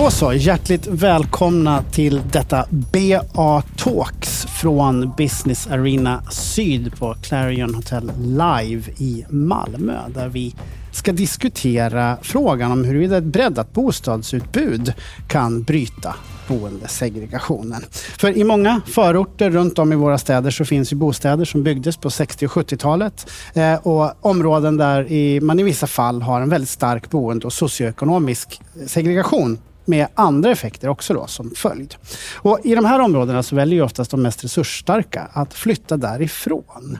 Då 0.00 0.10
så, 0.10 0.32
hjärtligt 0.32 0.86
välkomna 0.86 1.82
till 1.82 2.22
detta 2.32 2.66
BA 2.70 3.62
Talks 3.76 4.46
från 4.46 5.12
Business 5.16 5.66
Arena 5.66 6.22
Syd 6.30 6.98
på 6.98 7.14
Clarion 7.22 7.74
Hotel 7.74 8.12
Live 8.20 8.82
i 8.96 9.24
Malmö 9.28 9.98
där 10.14 10.28
vi 10.28 10.54
ska 10.92 11.12
diskutera 11.12 12.16
frågan 12.22 12.72
om 12.72 12.84
huruvida 12.84 13.16
ett 13.16 13.24
breddat 13.24 13.72
bostadsutbud 13.72 14.92
kan 15.28 15.62
bryta 15.62 16.14
boendesegregationen. 16.48 17.84
För 18.18 18.36
i 18.36 18.44
många 18.44 18.80
förorter 18.86 19.50
runt 19.50 19.78
om 19.78 19.92
i 19.92 19.96
våra 19.96 20.18
städer 20.18 20.50
så 20.50 20.64
finns 20.64 20.92
ju 20.92 20.96
bostäder 20.96 21.44
som 21.44 21.62
byggdes 21.62 21.96
på 21.96 22.10
60 22.10 22.46
och 22.46 22.52
70-talet 22.52 23.30
eh, 23.54 23.74
och 23.74 24.26
områden 24.26 24.76
där 24.76 25.12
i, 25.12 25.40
man 25.40 25.58
i 25.60 25.62
vissa 25.62 25.86
fall 25.86 26.22
har 26.22 26.40
en 26.40 26.48
väldigt 26.48 26.70
stark 26.70 27.10
boende 27.10 27.46
och 27.46 27.52
socioekonomisk 27.52 28.60
segregation 28.86 29.58
med 29.84 30.06
andra 30.14 30.50
effekter 30.50 30.88
också 30.88 31.14
då 31.14 31.26
som 31.26 31.50
följd. 31.56 31.94
Och 32.36 32.58
I 32.64 32.74
de 32.74 32.84
här 32.84 32.98
områdena 32.98 33.42
så 33.42 33.56
väljer 33.56 33.74
ju 33.74 33.82
oftast 33.82 34.10
de 34.10 34.22
mest 34.22 34.44
resursstarka 34.44 35.28
att 35.32 35.54
flytta 35.54 35.96
därifrån 35.96 36.98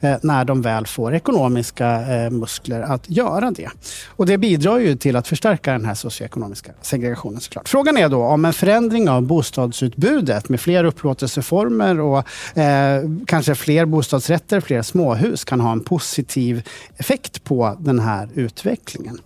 eh, 0.00 0.16
när 0.22 0.44
de 0.44 0.62
väl 0.62 0.86
får 0.86 1.14
ekonomiska 1.14 2.14
eh, 2.14 2.30
muskler 2.30 2.80
att 2.80 3.10
göra 3.10 3.50
det. 3.50 3.68
Och 4.06 4.26
Det 4.26 4.38
bidrar 4.38 4.78
ju 4.78 4.96
till 4.96 5.16
att 5.16 5.28
förstärka 5.28 5.72
den 5.72 5.84
här 5.84 5.94
socioekonomiska 5.94 6.72
segregationen 6.82 7.40
såklart. 7.40 7.68
Frågan 7.68 7.96
är 7.96 8.08
då 8.08 8.22
om 8.22 8.44
en 8.44 8.52
förändring 8.52 9.08
av 9.08 9.22
bostadsutbudet 9.22 10.48
med 10.48 10.60
fler 10.60 10.84
upplåtelseformer 10.84 12.00
och 12.00 12.18
eh, 12.58 13.02
kanske 13.26 13.54
fler 13.54 13.84
bostadsrätter, 13.84 14.60
fler 14.60 14.82
småhus 14.82 15.44
kan 15.44 15.60
ha 15.60 15.72
en 15.72 15.80
positiv 15.80 16.68
effekt 16.96 17.44
på 17.44 17.76
den 17.78 17.98
här 17.98 18.28
utvecklingen. 18.34 19.18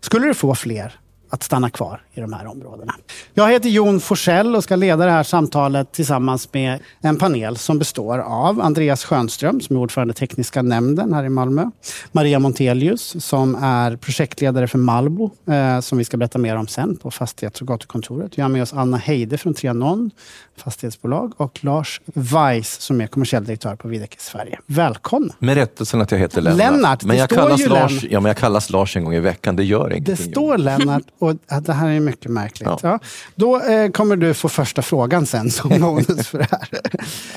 Skulle 0.00 0.26
det 0.26 0.34
få 0.34 0.54
fler 0.54 1.00
att 1.30 1.42
stanna 1.42 1.70
kvar 1.70 2.00
i 2.14 2.20
de 2.20 2.32
här 2.32 2.46
områdena. 2.46 2.94
Jag 3.34 3.50
heter 3.50 3.68
Jon 3.68 4.00
Forsell 4.00 4.56
och 4.56 4.64
ska 4.64 4.76
leda 4.76 5.04
det 5.04 5.10
här 5.10 5.22
samtalet 5.22 5.92
tillsammans 5.92 6.48
med 6.52 6.78
en 7.00 7.16
panel 7.16 7.56
som 7.56 7.78
består 7.78 8.18
av 8.18 8.60
Andreas 8.60 9.04
Schönström 9.04 9.60
som 9.60 9.76
är 9.76 9.80
ordförande 9.80 10.12
i 10.12 10.14
tekniska 10.14 10.62
nämnden 10.62 11.12
här 11.12 11.24
i 11.24 11.28
Malmö. 11.28 11.70
Maria 12.12 12.38
Montelius 12.38 13.24
som 13.24 13.54
är 13.54 13.96
projektledare 13.96 14.68
för 14.68 14.78
Malbo 14.78 15.30
eh, 15.46 15.80
som 15.80 15.98
vi 15.98 16.04
ska 16.04 16.16
berätta 16.16 16.38
mer 16.38 16.56
om 16.56 16.66
sen 16.66 16.96
på 16.96 17.10
fastighets 17.10 17.60
och 17.60 17.66
gatukontoret. 17.66 18.38
Vi 18.38 18.42
har 18.42 18.48
med 18.48 18.62
oss 18.62 18.72
Anna 18.72 18.96
Heide 18.96 19.38
från 19.38 19.54
Trianon 19.54 20.10
fastighetsbolag 20.56 21.32
och 21.36 21.64
Lars 21.64 22.00
Weiss 22.04 22.80
som 22.80 23.00
är 23.00 23.06
kommersiell 23.06 23.44
direktör 23.44 23.76
på 23.76 23.88
Veidekke 23.88 24.16
Sverige. 24.20 24.58
Välkomna! 24.66 25.34
Med 25.38 25.54
rättelsen 25.54 26.00
att 26.00 26.10
jag 26.10 26.18
heter 26.18 26.40
Lennart. 26.42 26.58
Lennart 26.58 27.04
men 27.04 27.16
jag 27.16 27.30
kallas 27.30 27.66
Lars, 27.66 27.90
Lennart. 27.90 28.04
Ja, 28.10 28.20
men 28.20 28.30
jag 28.30 28.36
kallas 28.36 28.70
Lars 28.70 28.96
en 28.96 29.04
gång 29.04 29.14
i 29.14 29.20
veckan, 29.20 29.56
det 29.56 29.64
gör 29.64 29.90
ingenting. 29.90 30.14
Det 30.14 30.22
står 30.22 30.58
Lennart 30.58 31.02
och 31.24 31.62
det 31.62 31.72
här 31.72 31.88
är 31.88 32.00
mycket 32.00 32.30
märkligt. 32.30 32.68
Ja. 32.68 32.78
ja. 32.82 32.98
Då 33.34 33.60
eh, 33.60 33.90
kommer 33.90 34.16
du 34.16 34.34
få 34.34 34.48
första 34.48 34.82
frågan 34.82 35.26
sen 35.26 35.50
som 35.50 35.70
bonus 35.80 36.28
för 36.28 36.38
det 36.38 36.48
här. 36.50 36.68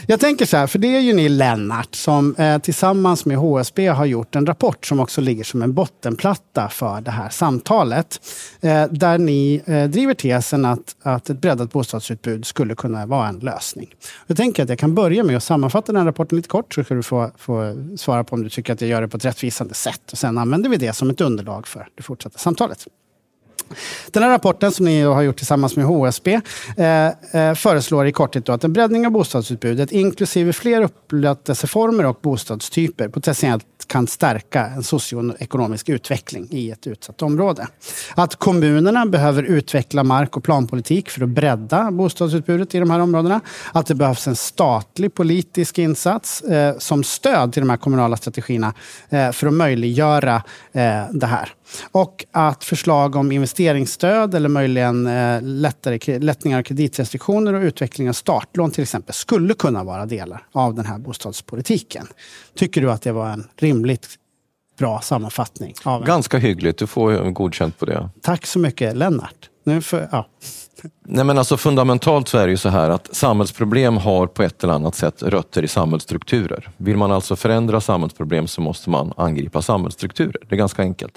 Jag 0.07 0.19
tänker 0.19 0.45
så 0.45 0.57
här, 0.57 0.67
för 0.67 0.79
det 0.79 0.95
är 0.95 0.99
ju 0.99 1.13
ni 1.13 1.29
Lennart 1.29 1.95
som 1.95 2.35
eh, 2.35 2.57
tillsammans 2.57 3.25
med 3.25 3.37
HSB 3.37 3.87
har 3.87 4.05
gjort 4.05 4.35
en 4.35 4.45
rapport 4.45 4.85
som 4.85 4.99
också 4.99 5.21
ligger 5.21 5.43
som 5.43 5.61
en 5.61 5.73
bottenplatta 5.73 6.69
för 6.69 7.01
det 7.01 7.11
här 7.11 7.29
samtalet. 7.29 8.19
Eh, 8.61 8.85
där 8.85 9.17
ni 9.17 9.61
eh, 9.65 9.83
driver 9.83 10.13
tesen 10.13 10.65
att, 10.65 10.95
att 11.03 11.29
ett 11.29 11.41
breddat 11.41 11.71
bostadsutbud 11.71 12.45
skulle 12.45 12.75
kunna 12.75 13.05
vara 13.05 13.27
en 13.27 13.39
lösning. 13.39 13.93
Jag 14.27 14.37
tänker 14.37 14.63
att 14.63 14.69
jag 14.69 14.79
kan 14.79 14.95
börja 14.95 15.23
med 15.23 15.37
att 15.37 15.43
sammanfatta 15.43 15.91
den 15.91 16.05
rapporten 16.05 16.35
lite 16.35 16.49
kort 16.49 16.73
så 16.73 16.83
ska 16.83 16.93
du 16.93 17.03
få, 17.03 17.31
få 17.37 17.75
svara 17.97 18.23
på 18.23 18.35
om 18.35 18.43
du 18.43 18.49
tycker 18.49 18.73
att 18.73 18.81
jag 18.81 18.89
gör 18.89 19.01
det 19.01 19.07
på 19.07 19.17
ett 19.17 19.25
rättvisande 19.25 19.73
sätt. 19.73 20.11
Och 20.11 20.17
sen 20.17 20.37
använder 20.37 20.69
vi 20.69 20.77
det 20.77 20.93
som 20.93 21.09
ett 21.09 21.21
underlag 21.21 21.67
för 21.67 21.87
det 21.95 22.03
fortsatta 22.03 22.39
samtalet. 22.39 22.87
Den 24.11 24.23
här 24.23 24.29
rapporten 24.29 24.71
som 24.71 24.85
ni 24.85 25.01
har 25.01 25.21
gjort 25.21 25.37
tillsammans 25.37 25.75
med 25.75 25.85
HSB 25.85 26.41
eh, 26.77 27.07
eh, 27.07 27.53
föreslår 27.55 28.07
i 28.07 28.11
korthet 28.11 28.45
då 28.45 28.53
att 28.53 28.63
en 28.63 28.73
breddning 28.73 29.05
av 29.05 29.11
bostadsutbudet 29.11 29.91
inklusive 29.91 30.53
fler 30.53 30.81
upplåtelseformer 30.81 32.05
och 32.05 32.19
bostadstyper 32.21 33.07
potentiellt 33.07 33.65
kan 33.87 34.07
stärka 34.07 34.65
en 34.65 34.83
socioekonomisk 34.83 35.89
utveckling 35.89 36.47
i 36.51 36.71
ett 36.71 36.87
utsatt 36.87 37.21
område. 37.21 37.67
Att 38.15 38.35
kommunerna 38.35 39.05
behöver 39.05 39.43
utveckla 39.43 40.03
mark 40.03 40.37
och 40.37 40.43
planpolitik 40.43 41.09
för 41.09 41.23
att 41.23 41.29
bredda 41.29 41.91
bostadsutbudet 41.91 42.75
i 42.75 42.79
de 42.79 42.91
här 42.91 42.99
områdena. 42.99 43.41
Att 43.73 43.85
det 43.85 43.95
behövs 43.95 44.27
en 44.27 44.35
statlig 44.35 45.13
politisk 45.13 45.77
insats 45.79 46.41
eh, 46.41 46.77
som 46.77 47.03
stöd 47.03 47.53
till 47.53 47.61
de 47.61 47.69
här 47.69 47.77
kommunala 47.77 48.17
strategierna 48.17 48.73
eh, 49.09 49.31
för 49.31 49.47
att 49.47 49.53
möjliggöra 49.53 50.35
eh, 50.71 51.03
det 51.11 51.27
här. 51.27 51.53
Och 51.91 52.25
att 52.31 52.63
förslag 52.63 53.15
om 53.15 53.31
investeringar 53.31 53.56
investeringsstöd 53.59 54.35
eller 54.35 54.49
möjligen 54.49 55.07
eh, 55.07 55.41
lättare, 55.41 56.19
lättningar 56.19 56.59
av 56.59 56.63
kreditrestriktioner 56.63 57.53
och 57.53 57.61
utveckling 57.61 58.09
av 58.09 58.13
startlån 58.13 58.71
till 58.71 58.83
exempel 58.83 59.13
skulle 59.13 59.53
kunna 59.53 59.83
vara 59.83 60.05
delar 60.05 60.43
av 60.51 60.75
den 60.75 60.85
här 60.85 60.97
bostadspolitiken. 60.97 62.07
Tycker 62.55 62.81
du 62.81 62.91
att 62.91 63.01
det 63.01 63.11
var 63.11 63.29
en 63.29 63.47
rimligt 63.55 64.07
bra 64.79 65.01
sammanfattning? 65.01 65.73
En... 65.85 66.03
Ganska 66.03 66.37
hyggligt, 66.37 66.79
du 66.79 66.87
får 66.87 67.31
godkänt 67.31 67.79
på 67.79 67.85
det. 67.85 68.09
Tack 68.21 68.45
så 68.45 68.59
mycket 68.59 68.97
Lennart. 68.97 69.49
Nu 69.63 69.81
för, 69.81 70.07
ja. 70.11 70.27
Nej, 71.05 71.25
men 71.25 71.37
alltså 71.37 71.57
fundamentalt 71.57 72.27
så 72.27 72.37
är 72.37 72.47
det 72.47 72.51
ju 72.51 72.57
så 72.57 72.69
här 72.69 72.89
att 72.89 73.15
samhällsproblem 73.15 73.97
har 73.97 74.27
på 74.27 74.43
ett 74.43 74.63
eller 74.63 74.73
annat 74.73 74.95
sätt 74.95 75.23
rötter 75.23 75.63
i 75.63 75.67
samhällsstrukturer. 75.67 76.69
Vill 76.77 76.97
man 76.97 77.11
alltså 77.11 77.35
förändra 77.35 77.81
samhällsproblem 77.81 78.47
så 78.47 78.61
måste 78.61 78.89
man 78.89 79.13
angripa 79.17 79.61
samhällsstrukturer. 79.61 80.41
Det 80.49 80.55
är 80.55 80.57
ganska 80.57 80.81
enkelt. 80.81 81.13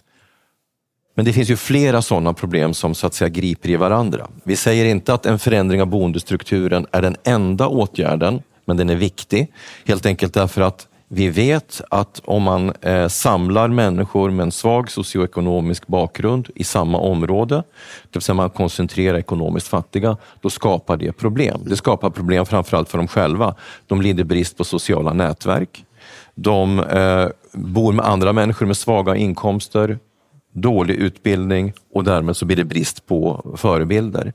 Men 1.20 1.24
det 1.24 1.32
finns 1.32 1.50
ju 1.50 1.56
flera 1.56 2.02
sådana 2.02 2.32
problem 2.32 2.74
som 2.74 2.94
så 2.94 3.06
att 3.06 3.14
säga 3.14 3.28
griper 3.28 3.70
i 3.70 3.76
varandra. 3.76 4.28
Vi 4.44 4.56
säger 4.56 4.84
inte 4.84 5.14
att 5.14 5.26
en 5.26 5.38
förändring 5.38 5.82
av 5.82 5.86
boendestrukturen 5.86 6.86
är 6.92 7.02
den 7.02 7.16
enda 7.24 7.68
åtgärden, 7.68 8.42
men 8.64 8.76
den 8.76 8.90
är 8.90 8.94
viktig. 8.94 9.52
Helt 9.86 10.06
enkelt 10.06 10.34
därför 10.34 10.62
att 10.62 10.88
vi 11.08 11.28
vet 11.28 11.80
att 11.90 12.20
om 12.24 12.42
man 12.42 12.72
eh, 12.80 13.08
samlar 13.08 13.68
människor 13.68 14.30
med 14.30 14.42
en 14.42 14.52
svag 14.52 14.90
socioekonomisk 14.90 15.86
bakgrund 15.86 16.48
i 16.54 16.64
samma 16.64 16.98
område, 16.98 17.56
det 17.56 17.64
vill 18.12 18.22
säga 18.22 18.34
man 18.34 18.50
koncentrerar 18.50 19.18
ekonomiskt 19.18 19.68
fattiga, 19.68 20.16
då 20.40 20.50
skapar 20.50 20.96
det 20.96 21.12
problem. 21.12 21.60
Det 21.64 21.76
skapar 21.76 22.10
problem 22.10 22.46
framförallt 22.46 22.88
för 22.88 22.98
dem 22.98 23.08
själva. 23.08 23.54
De 23.86 24.02
lider 24.02 24.24
brist 24.24 24.56
på 24.56 24.64
sociala 24.64 25.12
nätverk. 25.12 25.84
De 26.34 26.78
eh, 26.78 27.26
bor 27.52 27.92
med 27.92 28.06
andra 28.06 28.32
människor 28.32 28.66
med 28.66 28.76
svaga 28.76 29.16
inkomster, 29.16 29.98
dålig 30.52 30.94
utbildning 30.94 31.72
och 31.94 32.04
därmed 32.04 32.36
så 32.36 32.44
blir 32.44 32.56
det 32.56 32.64
brist 32.64 33.06
på 33.06 33.52
förebilder. 33.56 34.32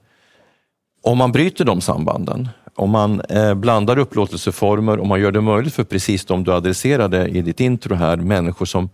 Om 1.02 1.18
man 1.18 1.32
bryter 1.32 1.66
de 1.66 1.82
sambanden, 1.82 2.50
om 2.76 2.90
man 2.90 3.22
eh, 3.22 3.54
blandar 3.54 3.98
upplåtelseformer 3.98 4.98
och 4.98 5.08
man 5.08 5.22
gör 5.22 5.32
det 5.32 5.42
möjligt 5.42 5.74
för 5.74 5.84
precis 5.84 6.26
de 6.26 6.44
du 6.44 6.54
adresserade 6.54 7.28
i 7.28 7.42
ditt 7.42 7.60
intro 7.60 7.96
här, 7.96 8.18
människor 8.18 8.66
som 8.66 8.90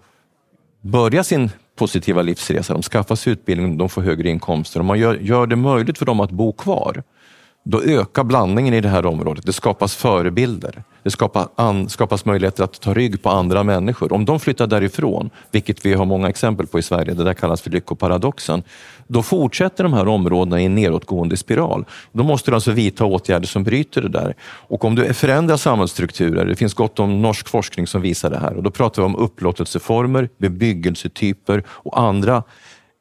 börjar 0.81 1.23
sin 1.23 1.49
positiva 1.75 2.21
livsresa, 2.21 2.73
de 2.73 2.81
skaffar 2.81 3.15
sig 3.15 3.33
utbildning, 3.33 3.77
de 3.77 3.89
får 3.89 4.01
högre 4.01 4.29
inkomster. 4.29 4.79
Om 4.79 4.85
man 4.85 4.99
gör, 4.99 5.15
gör 5.15 5.47
det 5.47 5.55
möjligt 5.55 5.97
för 5.97 6.05
dem 6.05 6.19
att 6.19 6.31
bo 6.31 6.53
kvar, 6.53 7.03
då 7.63 7.81
ökar 7.83 8.23
blandningen 8.23 8.73
i 8.73 8.81
det 8.81 8.89
här 8.89 9.05
området. 9.05 9.45
Det 9.45 9.53
skapas 9.53 9.95
förebilder. 9.95 10.83
Det 11.03 11.11
skapas, 11.11 11.47
an, 11.55 11.89
skapas 11.89 12.25
möjligheter 12.25 12.63
att 12.63 12.81
ta 12.81 12.93
rygg 12.93 13.23
på 13.23 13.29
andra 13.29 13.63
människor. 13.63 14.13
Om 14.13 14.25
de 14.25 14.39
flyttar 14.39 14.67
därifrån, 14.67 15.29
vilket 15.51 15.85
vi 15.85 15.93
har 15.93 16.05
många 16.05 16.29
exempel 16.29 16.67
på 16.67 16.79
i 16.79 16.81
Sverige, 16.81 17.13
det 17.13 17.23
där 17.23 17.33
kallas 17.33 17.61
för 17.61 17.69
lyckoparadoxen, 17.69 18.63
då 19.07 19.23
fortsätter 19.23 19.83
de 19.83 19.93
här 19.93 20.07
områdena 20.07 20.61
i 20.61 20.65
en 20.65 20.75
nedåtgående 20.75 21.37
spiral. 21.37 21.85
Då 22.11 22.23
måste 22.23 22.51
du 22.51 22.55
alltså 22.55 22.71
vidta 22.71 23.05
åtgärder 23.05 23.47
som 23.47 23.63
bryter 23.63 24.01
det 24.01 24.09
där. 24.09 24.35
Och 24.41 24.85
om 24.85 24.95
du 24.95 25.13
förändrar 25.13 25.57
samhällsstrukturer, 25.57 26.45
det 26.45 26.55
finns 26.55 26.73
gott 26.73 26.99
om 26.99 27.21
norsk 27.21 27.47
forskning 27.47 27.87
som 27.87 28.01
visar 28.01 28.29
det 28.29 28.39
här, 28.39 28.53
och 28.53 28.63
då 28.63 28.71
pratar 28.71 29.01
vi 29.01 29.05
om 29.05 29.15
upplåtelseformer, 29.15 30.29
bebyggelsetyper 30.37 31.63
och 31.67 31.99
andra 31.99 32.43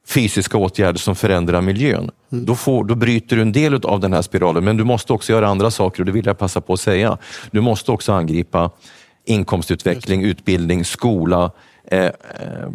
fysiska 0.09 0.59
åtgärder 0.59 0.99
som 0.99 1.17
förändrar 1.17 1.61
miljön. 1.61 2.11
Mm. 2.33 2.45
Då, 2.45 2.55
får, 2.55 2.85
då 2.85 2.95
bryter 2.95 3.37
du 3.37 3.43
en 3.43 3.53
del 3.53 3.75
av 3.85 4.01
den 4.01 4.13
här 4.13 4.23
spiralen, 4.23 4.65
men 4.65 4.77
du 4.77 4.85
måste 4.85 5.13
också 5.13 5.33
göra 5.33 5.49
andra 5.49 5.71
saker 5.71 6.03
och 6.03 6.07
det 6.07 6.13
vill 6.13 6.27
jag 6.27 6.39
passa 6.39 6.61
på 6.61 6.73
att 6.73 6.81
säga. 6.81 7.19
Du 7.51 7.61
måste 7.61 7.93
också 7.93 8.13
angripa 8.13 8.71
inkomstutveckling, 9.25 10.23
utbildning, 10.23 10.85
skola, 10.85 11.51
eh, 11.85 12.05
eh 12.05 12.13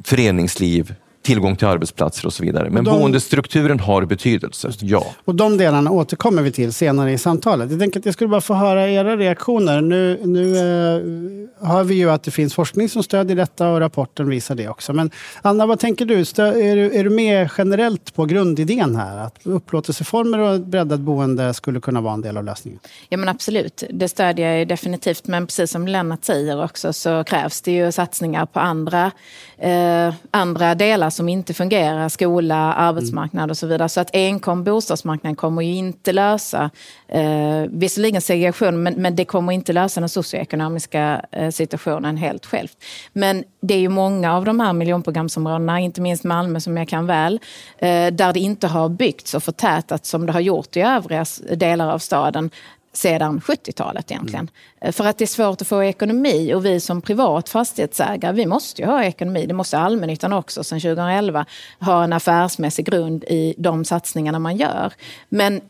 föreningsliv, 0.03 0.95
tillgång 1.25 1.55
till 1.55 1.67
arbetsplatser 1.67 2.25
och 2.25 2.33
så 2.33 2.43
vidare. 2.43 2.69
Men 2.69 2.83
de, 2.83 2.99
boendestrukturen 2.99 3.79
har 3.79 4.05
betydelse, 4.05 4.71
ja. 4.79 5.05
Och 5.25 5.35
de 5.35 5.57
delarna 5.57 5.91
återkommer 5.91 6.41
vi 6.41 6.51
till 6.51 6.73
senare 6.73 7.11
i 7.11 7.17
samtalet. 7.17 7.71
Jag 7.71 7.79
tänker 7.79 7.99
att 7.99 8.05
jag 8.05 8.13
skulle 8.13 8.27
bara 8.27 8.41
få 8.41 8.53
höra 8.53 8.89
era 8.89 9.17
reaktioner. 9.17 9.81
Nu, 9.81 10.19
nu 10.23 10.57
eh, 10.57 11.67
hör 11.67 11.83
vi 11.83 11.95
ju 11.95 12.11
att 12.11 12.23
det 12.23 12.31
finns 12.31 12.53
forskning 12.53 12.89
som 12.89 13.03
stödjer 13.03 13.35
detta 13.35 13.69
och 13.69 13.79
rapporten 13.79 14.29
visar 14.29 14.55
det 14.55 14.67
också. 14.69 14.93
Men 14.93 15.11
Anna, 15.41 15.65
vad 15.65 15.79
tänker 15.79 16.05
du? 16.05 16.25
Stö, 16.25 16.47
är, 16.47 16.75
du 16.75 16.95
är 16.95 17.03
du 17.03 17.09
med 17.09 17.49
generellt 17.57 18.15
på 18.15 18.25
grundidén 18.25 18.95
här? 18.95 19.17
Att 19.17 19.39
upplåtelseformer 19.43 20.39
och 20.39 20.59
breddat 20.59 20.99
boende 20.99 21.53
skulle 21.53 21.79
kunna 21.79 22.01
vara 22.01 22.13
en 22.13 22.21
del 22.21 22.37
av 22.37 22.43
lösningen? 22.43 22.79
Ja 23.09 23.17
men 23.17 23.29
absolut, 23.29 23.83
det 23.89 24.09
stödjer 24.09 24.57
jag 24.57 24.67
definitivt. 24.67 25.27
Men 25.27 25.47
precis 25.47 25.71
som 25.71 25.87
Lennart 25.87 26.25
säger 26.25 26.63
också 26.63 26.93
så 26.93 27.23
krävs 27.23 27.61
det 27.61 27.71
ju 27.71 27.91
satsningar 27.91 28.45
på 28.45 28.59
andra, 28.59 29.11
eh, 29.57 30.13
andra 30.31 30.75
delar 30.75 31.09
som 31.15 31.29
inte 31.29 31.53
fungerar, 31.53 32.09
skola, 32.09 32.73
arbetsmarknad 32.73 33.49
och 33.49 33.57
så 33.57 33.67
vidare. 33.67 33.89
Så 33.89 34.01
att 34.01 34.09
enkom 34.13 34.63
bostadsmarknaden 34.63 35.35
kommer 35.35 35.61
ju 35.61 35.73
inte 35.73 36.13
lösa, 36.13 36.69
eh, 37.07 37.61
visserligen 37.69 38.21
segregation, 38.21 38.83
men, 38.83 38.93
men 38.93 39.15
det 39.15 39.25
kommer 39.25 39.53
inte 39.53 39.73
lösa 39.73 39.99
den 39.99 40.09
socioekonomiska 40.09 41.25
eh, 41.31 41.49
situationen 41.49 42.17
helt 42.17 42.45
självt. 42.45 42.77
Men 43.13 43.43
det 43.61 43.73
är 43.73 43.79
ju 43.79 43.89
många 43.89 44.35
av 44.35 44.45
de 44.45 44.59
här 44.59 44.73
miljonprogramsområdena, 44.73 45.79
inte 45.79 46.01
minst 46.01 46.23
Malmö 46.23 46.59
som 46.59 46.77
jag 46.77 46.87
kan 46.87 47.07
väl, 47.07 47.39
eh, 47.77 48.07
där 48.07 48.33
det 48.33 48.39
inte 48.39 48.67
har 48.67 48.89
byggts 48.89 49.33
och 49.33 49.43
förtätats 49.43 50.09
som 50.09 50.25
det 50.25 50.33
har 50.33 50.39
gjort 50.39 50.77
i 50.77 50.81
övriga 50.81 51.25
delar 51.55 51.91
av 51.91 51.99
staden 51.99 52.49
sedan 52.97 53.39
70-talet 53.39 54.11
egentligen. 54.11 54.49
Mm. 54.81 54.93
För 54.93 55.05
att 55.05 55.17
det 55.17 55.23
är 55.23 55.27
svårt 55.27 55.61
att 55.61 55.67
få 55.67 55.83
ekonomi 55.83 56.53
och 56.53 56.65
vi 56.65 56.79
som 56.79 57.01
privat 57.01 57.49
fastighetsägare, 57.49 58.33
vi 58.33 58.45
måste 58.45 58.81
ju 58.81 58.87
ha 58.87 59.03
ekonomi. 59.03 59.45
Det 59.45 59.53
måste 59.53 59.77
allmännyttan 59.77 60.33
också 60.33 60.63
sedan 60.63 60.79
2011 60.79 61.45
ha 61.79 62.03
en 62.03 62.13
affärsmässig 62.13 62.85
grund 62.85 63.23
i 63.23 63.55
de 63.57 63.85
satsningarna 63.85 64.39
man 64.39 64.57
gör. 64.57 64.93
Men 65.29 65.61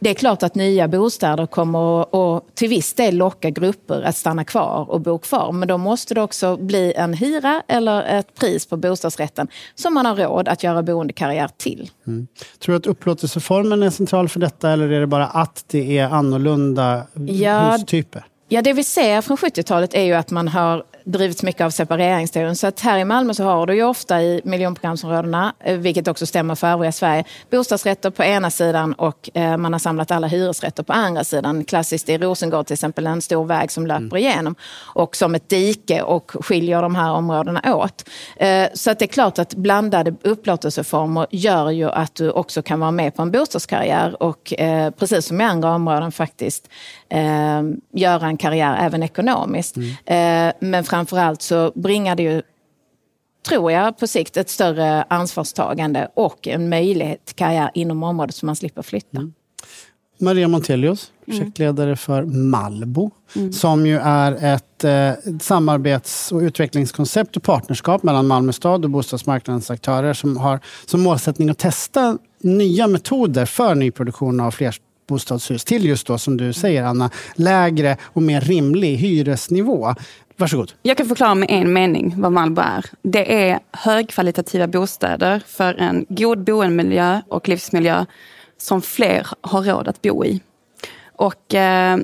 det 0.00 0.10
är 0.10 0.14
klart 0.14 0.42
att 0.42 0.54
nya 0.54 0.88
bostäder 0.88 1.46
kommer 1.46 2.00
att 2.00 2.54
till 2.54 2.68
viss 2.68 2.94
del 2.94 3.16
locka 3.16 3.50
grupper 3.50 4.02
att 4.02 4.16
stanna 4.16 4.44
kvar 4.44 4.90
och 4.90 5.00
bo 5.00 5.18
kvar. 5.18 5.52
Men 5.52 5.68
då 5.68 5.78
måste 5.78 6.14
det 6.14 6.22
också 6.22 6.56
bli 6.56 6.92
en 6.96 7.14
hyra 7.14 7.62
eller 7.68 8.02
ett 8.02 8.34
pris 8.34 8.66
på 8.66 8.76
bostadsrätten 8.76 9.48
som 9.74 9.94
man 9.94 10.06
har 10.06 10.16
råd 10.16 10.48
att 10.48 10.62
göra 10.62 10.82
boendekarriär 10.82 11.50
till. 11.56 11.90
Mm. 12.06 12.26
Tror 12.58 12.72
du 12.72 12.76
att 12.76 12.86
upplåtelseformen 12.86 13.82
är 13.82 13.90
central 13.90 14.28
för 14.28 14.40
detta 14.40 14.70
eller 14.70 14.88
är 14.88 15.00
det 15.00 15.06
bara 15.06 15.26
att 15.26 15.64
det 15.66 15.98
är 15.98 16.08
annorlunda 16.08 17.02
ja, 17.14 17.70
hustyper? 17.70 18.24
Ja, 18.48 18.62
det 18.62 18.72
vi 18.72 18.84
ser 18.84 19.20
från 19.20 19.36
70-talet 19.36 19.94
är 19.94 20.02
ju 20.02 20.14
att 20.14 20.30
man 20.30 20.48
har 20.48 20.84
drivits 21.12 21.42
mycket 21.42 21.60
av 21.60 21.70
separeringsteorin. 21.70 22.56
Så 22.56 22.66
att 22.66 22.80
här 22.80 22.98
i 22.98 23.04
Malmö 23.04 23.34
så 23.34 23.44
har 23.44 23.66
du 23.66 23.74
ju 23.74 23.82
ofta 23.82 24.22
i 24.22 24.40
miljonprogramsområdena, 24.44 25.54
eh, 25.60 25.76
vilket 25.76 26.08
också 26.08 26.26
stämmer 26.26 26.54
för 26.54 26.66
övriga 26.66 26.92
Sverige, 26.92 27.24
bostadsrätter 27.50 28.10
på 28.10 28.24
ena 28.24 28.50
sidan 28.50 28.92
och 28.92 29.30
eh, 29.34 29.56
man 29.56 29.72
har 29.72 29.80
samlat 29.80 30.10
alla 30.10 30.26
hyresrätter 30.26 30.82
på 30.82 30.92
andra 30.92 31.24
sidan. 31.24 31.64
Klassiskt 31.64 32.08
i 32.08 32.18
Rosengård 32.18 32.66
till 32.66 32.74
exempel, 32.74 33.06
en 33.06 33.22
stor 33.22 33.44
väg 33.44 33.70
som 33.70 33.86
löper 33.86 34.02
mm. 34.02 34.16
igenom 34.16 34.54
och 34.78 35.16
som 35.16 35.34
ett 35.34 35.48
dike 35.48 36.02
och 36.02 36.32
skiljer 36.40 36.82
de 36.82 36.94
här 36.94 37.12
områdena 37.12 37.74
åt. 37.74 38.08
Eh, 38.36 38.68
så 38.74 38.90
att 38.90 38.98
det 38.98 39.04
är 39.04 39.06
klart 39.06 39.38
att 39.38 39.54
blandade 39.54 40.14
upplåtelseformer 40.22 41.26
gör 41.30 41.70
ju 41.70 41.90
att 41.90 42.14
du 42.14 42.30
också 42.30 42.62
kan 42.62 42.80
vara 42.80 42.90
med 42.90 43.14
på 43.14 43.22
en 43.22 43.30
bostadskarriär 43.30 44.22
och 44.22 44.54
precis 44.98 45.26
som 45.26 45.40
i 45.40 45.44
andra 45.44 45.74
områden 45.74 46.12
faktiskt 46.12 46.68
göra 47.92 48.26
en 48.26 48.36
karriär 48.36 48.78
även 48.80 49.02
ekonomiskt. 49.02 49.76
Mm. 49.76 50.52
Men 50.58 50.84
framförallt 50.98 51.42
så 51.42 51.72
bringar 51.74 52.16
det 52.16 52.22
ju 52.22 52.42
tror 53.48 53.72
jag, 53.72 53.98
på 53.98 54.06
sikt 54.06 54.36
ett 54.36 54.50
större 54.50 55.02
ansvarstagande 55.02 56.08
och 56.14 56.48
en 56.48 56.68
möjlighet 56.68 57.24
till 57.24 57.36
karriär 57.36 57.70
inom 57.74 58.02
området 58.02 58.34
så 58.34 58.46
man 58.46 58.56
slipper 58.56 58.82
flytta. 58.82 59.16
Mm. 59.16 59.32
Maria 60.20 60.48
Montelius, 60.48 61.12
mm. 61.26 61.38
projektledare 61.38 61.96
för 61.96 62.22
Malbo, 62.22 63.10
mm. 63.36 63.52
som 63.52 63.86
ju 63.86 63.98
är 63.98 64.54
ett 64.54 64.84
eh, 64.84 65.12
samarbets 65.40 66.32
och 66.32 66.40
utvecklingskoncept 66.40 67.36
och 67.36 67.42
partnerskap 67.42 68.02
mellan 68.02 68.26
Malmö 68.26 68.52
stad 68.52 68.84
och 68.84 68.90
bostadsmarknadens 68.90 69.70
aktörer 69.70 70.14
som 70.14 70.36
har 70.36 70.60
som 70.86 71.02
målsättning 71.02 71.50
att 71.50 71.58
testa 71.58 72.18
nya 72.40 72.86
metoder 72.86 73.46
för 73.46 73.74
nyproduktion 73.74 74.40
av 74.40 74.50
flerbostadshus 74.50 75.64
till 75.64 75.86
just 75.86 76.06
då, 76.06 76.18
som 76.18 76.36
du 76.36 76.52
säger 76.52 76.82
Anna, 76.82 77.10
lägre 77.34 77.96
och 78.02 78.22
mer 78.22 78.40
rimlig 78.40 78.96
hyresnivå. 78.96 79.94
Varsågod. 80.40 80.72
Jag 80.82 80.96
kan 80.96 81.06
förklara 81.06 81.34
med 81.34 81.50
en 81.50 81.72
mening 81.72 82.14
vad 82.16 82.32
Malbo 82.32 82.60
är. 82.60 82.84
Det 83.02 83.48
är 83.48 83.60
högkvalitativa 83.72 84.66
bostäder 84.66 85.42
för 85.46 85.74
en 85.74 86.06
god 86.08 86.44
boendemiljö 86.44 87.20
och 87.28 87.48
livsmiljö 87.48 88.06
som 88.56 88.82
fler 88.82 89.26
har 89.40 89.62
råd 89.62 89.88
att 89.88 90.02
bo 90.02 90.24
i. 90.24 90.40
Och 91.16 91.54
eh, 91.54 91.98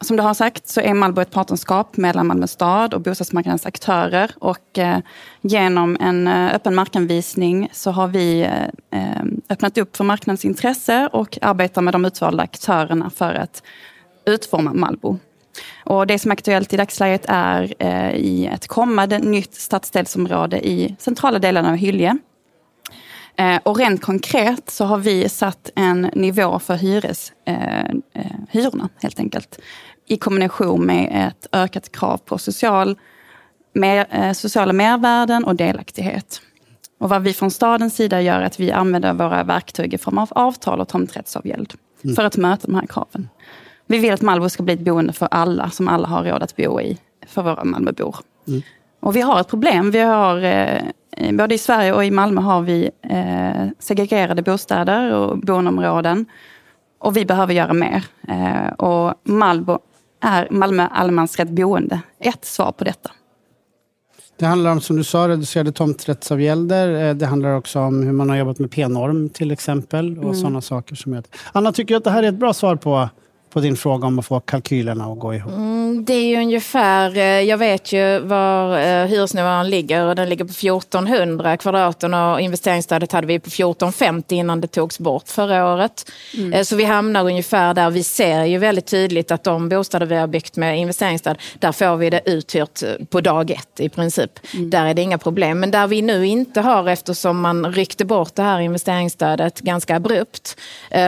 som 0.00 0.16
du 0.16 0.22
har 0.22 0.34
sagt 0.34 0.68
så 0.68 0.80
är 0.80 0.94
Malbo 0.94 1.20
ett 1.20 1.30
partnerskap 1.30 1.96
mellan 1.96 2.26
Malmö 2.26 2.46
stad 2.46 2.94
och 2.94 3.00
bostadsmarknadens 3.00 3.66
aktörer. 3.66 4.30
Och 4.38 4.78
eh, 4.78 4.98
genom 5.40 5.96
en 6.00 6.26
eh, 6.28 6.54
öppen 6.54 6.74
markanvisning 6.74 7.70
så 7.72 7.90
har 7.90 8.08
vi 8.08 8.40
eh, 8.40 9.00
eh 9.00 9.22
öppnat 9.48 9.78
upp 9.78 9.96
för 9.96 10.04
marknadens 10.04 10.44
intresse 10.44 11.08
och 11.12 11.38
arbetar 11.42 11.82
med 11.82 11.94
de 11.94 12.04
utvalda 12.04 12.42
aktörerna 12.42 13.10
för 13.10 13.34
att 13.34 13.62
utforma 14.26 14.72
Malbo. 14.72 15.18
Och 15.84 16.06
det 16.06 16.18
som 16.18 16.30
är 16.30 16.32
aktuellt 16.32 16.72
i 16.72 16.76
dagsläget 16.76 17.24
är 17.28 17.74
eh, 17.78 18.14
i 18.14 18.46
ett 18.46 18.68
kommande 18.68 19.18
nytt 19.18 19.54
stadsdelsområde 19.54 20.68
i 20.68 20.96
centrala 20.98 21.38
delarna 21.38 21.70
av 21.70 21.76
Hylje. 21.76 22.18
Eh, 23.36 23.60
och 23.62 23.78
rent 23.78 24.02
konkret 24.02 24.70
så 24.70 24.84
har 24.84 24.98
vi 24.98 25.28
satt 25.28 25.70
en 25.74 26.00
nivå 26.00 26.58
för 26.58 26.74
hyres, 26.74 27.32
eh, 27.46 27.84
eh 27.84 27.92
hyrorna 28.50 28.88
helt 29.02 29.18
enkelt. 29.20 29.58
I 30.06 30.16
kombination 30.16 30.86
med 30.86 31.28
ett 31.28 31.46
ökat 31.52 31.92
krav 31.92 32.16
på 32.16 32.38
social, 32.38 32.98
mer, 33.72 34.06
eh, 34.10 34.32
sociala 34.32 34.72
mervärden 34.72 35.44
och 35.44 35.56
delaktighet. 35.56 36.40
Och 37.00 37.08
vad 37.08 37.22
vi 37.22 37.32
från 37.32 37.50
stadens 37.50 37.96
sida 37.96 38.22
gör 38.22 38.40
är 38.40 38.44
att 38.44 38.60
vi 38.60 38.72
använder 38.72 39.12
våra 39.12 39.44
verktyg 39.44 39.94
i 39.94 39.98
form 39.98 40.18
av 40.18 40.28
avtal 40.30 40.80
och 40.80 40.88
tomträttsavgäld 40.88 41.74
mm. 42.04 42.16
för 42.16 42.24
att 42.24 42.36
möta 42.36 42.66
de 42.66 42.74
här 42.74 42.86
kraven. 42.86 43.28
Vi 43.90 43.98
vill 43.98 44.12
att 44.12 44.22
Malmö 44.22 44.48
ska 44.48 44.62
bli 44.62 44.74
ett 44.74 44.80
boende 44.80 45.12
för 45.12 45.28
alla, 45.30 45.70
som 45.70 45.88
alla 45.88 46.08
har 46.08 46.24
råd 46.24 46.42
att 46.42 46.56
bo 46.56 46.80
i, 46.80 46.98
för 47.26 47.42
våra 47.42 47.64
Malmöbor. 47.64 48.16
Mm. 48.48 48.62
Och 49.00 49.16
vi 49.16 49.20
har 49.20 49.40
ett 49.40 49.48
problem. 49.48 49.90
Vi 49.90 49.98
har, 49.98 50.42
eh, 50.42 51.32
både 51.32 51.54
i 51.54 51.58
Sverige 51.58 51.92
och 51.92 52.04
i 52.04 52.10
Malmö 52.10 52.40
har 52.40 52.62
vi 52.62 52.90
eh, 53.02 53.68
segregerade 53.78 54.42
bostäder 54.42 55.12
och 55.12 55.38
boendeområden. 55.38 56.26
Och 56.98 57.16
vi 57.16 57.24
behöver 57.24 57.54
göra 57.54 57.72
mer. 57.72 58.04
Eh, 58.28 58.72
och 58.72 59.14
Malmö 59.24 59.78
är 60.22 60.48
Malmö 60.50 60.86
allemansrätt 60.90 61.48
boende 61.48 62.00
ett 62.20 62.44
svar 62.44 62.72
på 62.72 62.84
detta. 62.84 63.10
Det 64.38 64.46
handlar 64.46 64.72
om, 64.72 64.80
som 64.80 64.96
du 64.96 65.04
sa, 65.04 65.28
reducerade 65.28 65.72
tomträttsavgälder. 65.72 67.08
Eh, 67.08 67.14
det 67.14 67.26
handlar 67.26 67.56
också 67.56 67.80
om 67.80 68.02
hur 68.02 68.12
man 68.12 68.30
har 68.30 68.36
jobbat 68.36 68.58
med 68.58 68.70
P-norm 68.70 69.28
till 69.28 69.50
exempel 69.50 70.18
och 70.18 70.24
mm. 70.24 70.34
sådana 70.34 70.60
saker. 70.60 70.94
som 70.94 71.14
gör 71.14 71.24
Anna, 71.52 71.72
tycker 71.72 71.94
du 71.94 71.98
att 71.98 72.04
det 72.04 72.10
här 72.10 72.22
är 72.22 72.28
ett 72.28 72.34
bra 72.34 72.52
svar 72.52 72.76
på 72.76 73.08
på 73.50 73.60
din 73.60 73.76
fråga 73.76 74.06
om 74.06 74.18
att 74.18 74.26
få 74.26 74.40
kalkylerna 74.40 75.04
att 75.04 75.18
gå 75.18 75.34
ihop? 75.34 75.52
Mm, 75.52 76.04
det 76.04 76.12
är 76.12 76.28
ju 76.28 76.36
ungefär, 76.36 77.16
eh, 77.16 77.22
jag 77.22 77.58
vet 77.58 77.92
ju 77.92 78.18
var 78.18 78.78
eh, 78.78 79.06
hyresnivån 79.06 79.70
ligger 79.70 80.06
och 80.06 80.16
den 80.16 80.28
ligger 80.28 80.44
på 80.44 80.52
1400 80.52 81.56
kvadraten 81.56 82.14
och 82.14 82.40
investeringsstödet 82.40 83.12
hade 83.12 83.26
vi 83.26 83.38
på 83.38 83.48
1450 83.48 84.34
innan 84.34 84.60
det 84.60 84.66
togs 84.66 84.98
bort 84.98 85.28
förra 85.28 85.72
året. 85.74 86.10
Mm. 86.36 86.52
Eh, 86.52 86.62
så 86.62 86.76
vi 86.76 86.84
hamnar 86.84 87.24
ungefär 87.24 87.74
där. 87.74 87.90
Vi 87.90 88.02
ser 88.02 88.44
ju 88.44 88.58
väldigt 88.58 88.86
tydligt 88.86 89.30
att 89.30 89.44
de 89.44 89.68
bostäder 89.68 90.06
vi 90.06 90.16
har 90.16 90.26
byggt 90.26 90.56
med 90.56 90.78
investeringsstöd, 90.78 91.38
där 91.58 91.72
får 91.72 91.96
vi 91.96 92.10
det 92.10 92.20
uthyrt 92.24 92.82
på 93.10 93.20
dag 93.20 93.50
ett 93.50 93.80
i 93.80 93.88
princip. 93.88 94.30
Mm. 94.54 94.70
Där 94.70 94.86
är 94.86 94.94
det 94.94 95.02
inga 95.02 95.18
problem. 95.18 95.60
Men 95.60 95.70
där 95.70 95.86
vi 95.86 96.02
nu 96.02 96.26
inte 96.26 96.60
har, 96.60 96.88
eftersom 96.88 97.40
man 97.40 97.72
ryckte 97.72 98.04
bort 98.04 98.34
det 98.34 98.42
här 98.42 98.60
investeringsstödet 98.60 99.60
ganska 99.60 99.96
abrupt 99.96 100.56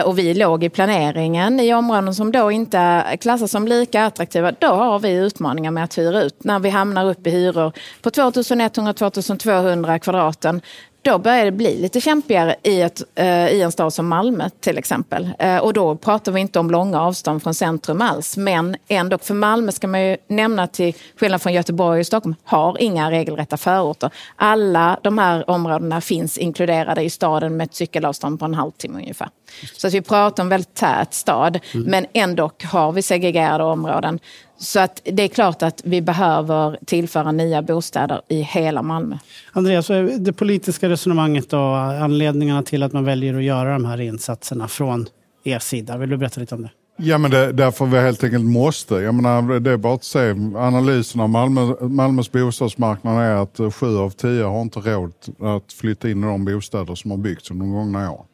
och 0.04 0.18
vi 0.18 0.34
låg 0.34 0.64
i 0.64 0.68
planeringen 0.68 1.60
i 1.60 1.74
områden 1.74 2.14
som 2.14 2.29
då 2.32 2.50
inte 2.50 3.04
klassas 3.20 3.50
som 3.50 3.68
lika 3.68 4.04
attraktiva, 4.04 4.52
då 4.52 4.66
har 4.66 4.98
vi 4.98 5.12
utmaningar 5.12 5.70
med 5.70 5.84
att 5.84 5.98
hyra 5.98 6.22
ut. 6.22 6.44
När 6.44 6.58
vi 6.58 6.68
hamnar 6.68 7.10
upp 7.10 7.26
i 7.26 7.30
hyror 7.30 7.72
på 8.02 8.10
2100-2200 8.10 9.98
kvadraten, 9.98 10.60
då 11.02 11.18
börjar 11.18 11.44
det 11.44 11.52
bli 11.52 11.80
lite 11.80 12.00
kämpigare 12.00 12.56
i, 12.62 12.80
ett, 12.82 13.02
eh, 13.14 13.48
i 13.48 13.62
en 13.62 13.72
stad 13.72 13.92
som 13.92 14.08
Malmö 14.08 14.48
till 14.60 14.78
exempel. 14.78 15.30
Eh, 15.38 15.56
och 15.56 15.72
då 15.72 15.96
pratar 15.96 16.32
vi 16.32 16.40
inte 16.40 16.58
om 16.58 16.70
långa 16.70 17.00
avstånd 17.00 17.42
från 17.42 17.54
centrum 17.54 18.00
alls. 18.00 18.36
Men 18.36 18.76
ändå, 18.88 19.18
för 19.18 19.34
Malmö 19.34 19.72
ska 19.72 19.88
man 19.88 20.06
ju 20.06 20.16
nämna 20.28 20.66
till 20.66 20.94
skillnad 21.16 21.42
från 21.42 21.52
Göteborg 21.52 22.00
och 22.00 22.06
Stockholm, 22.06 22.34
har 22.44 22.82
inga 22.82 23.10
regelrätta 23.10 23.56
förorter. 23.56 24.10
Alla 24.36 24.98
de 25.02 25.18
här 25.18 25.50
områdena 25.50 26.00
finns 26.00 26.38
inkluderade 26.38 27.02
i 27.02 27.10
staden 27.10 27.56
med 27.56 27.64
ett 27.64 27.74
cykelavstånd 27.74 28.38
på 28.38 28.44
en 28.44 28.54
halvtimme 28.54 28.98
ungefär. 28.98 29.28
Så 29.72 29.86
att 29.86 29.94
vi 29.94 30.02
pratar 30.02 30.42
om 30.42 30.48
väldigt 30.48 30.74
tät 30.74 31.14
stad, 31.14 31.58
mm. 31.74 31.86
men 31.86 32.06
ändå 32.12 32.50
har 32.64 32.92
vi 32.92 33.02
segregerade 33.02 33.64
områden. 33.64 34.18
Så 34.58 34.80
att 34.80 35.00
det 35.04 35.22
är 35.22 35.28
klart 35.28 35.62
att 35.62 35.80
vi 35.84 36.02
behöver 36.02 36.78
tillföra 36.86 37.32
nya 37.32 37.62
bostäder 37.62 38.20
i 38.28 38.42
hela 38.42 38.82
Malmö. 38.82 39.18
Andreas, 39.52 39.88
det 40.18 40.32
politiska 40.32 40.88
resonemanget 40.88 41.52
och 41.52 41.76
anledningarna 41.78 42.62
till 42.62 42.82
att 42.82 42.92
man 42.92 43.04
väljer 43.04 43.34
att 43.34 43.42
göra 43.42 43.72
de 43.72 43.84
här 43.84 44.00
insatserna 44.00 44.68
från 44.68 45.06
er 45.44 45.58
sida. 45.58 45.96
Vill 45.96 46.10
du 46.10 46.16
berätta 46.16 46.40
lite 46.40 46.54
om 46.54 46.62
det? 46.62 46.70
Ja, 47.02 47.18
men 47.18 47.30
det, 47.30 47.52
därför 47.52 47.86
vi 47.86 47.98
helt 47.98 48.24
enkelt 48.24 48.44
måste. 48.44 48.94
Jag 48.94 49.14
menar, 49.14 49.60
det 49.60 49.70
är 49.70 49.76
bara 49.76 49.94
att 49.94 50.04
se 50.04 50.30
analysen 50.56 51.20
av 51.20 51.28
Malmö, 51.28 51.74
Malmös 51.80 52.32
bostadsmarknad 52.32 53.22
är 53.22 53.34
att 53.34 53.74
sju 53.74 53.98
av 53.98 54.10
tio 54.10 54.44
har 54.44 54.62
inte 54.62 54.80
råd 54.80 55.12
att 55.40 55.72
flytta 55.72 56.10
in 56.10 56.24
i 56.24 56.26
de 56.26 56.44
bostäder 56.44 56.94
som 56.94 57.10
har 57.10 57.18
byggts 57.18 57.50
under 57.50 57.66
de 57.66 57.72
gångna 57.72 58.10
åren. 58.10 58.24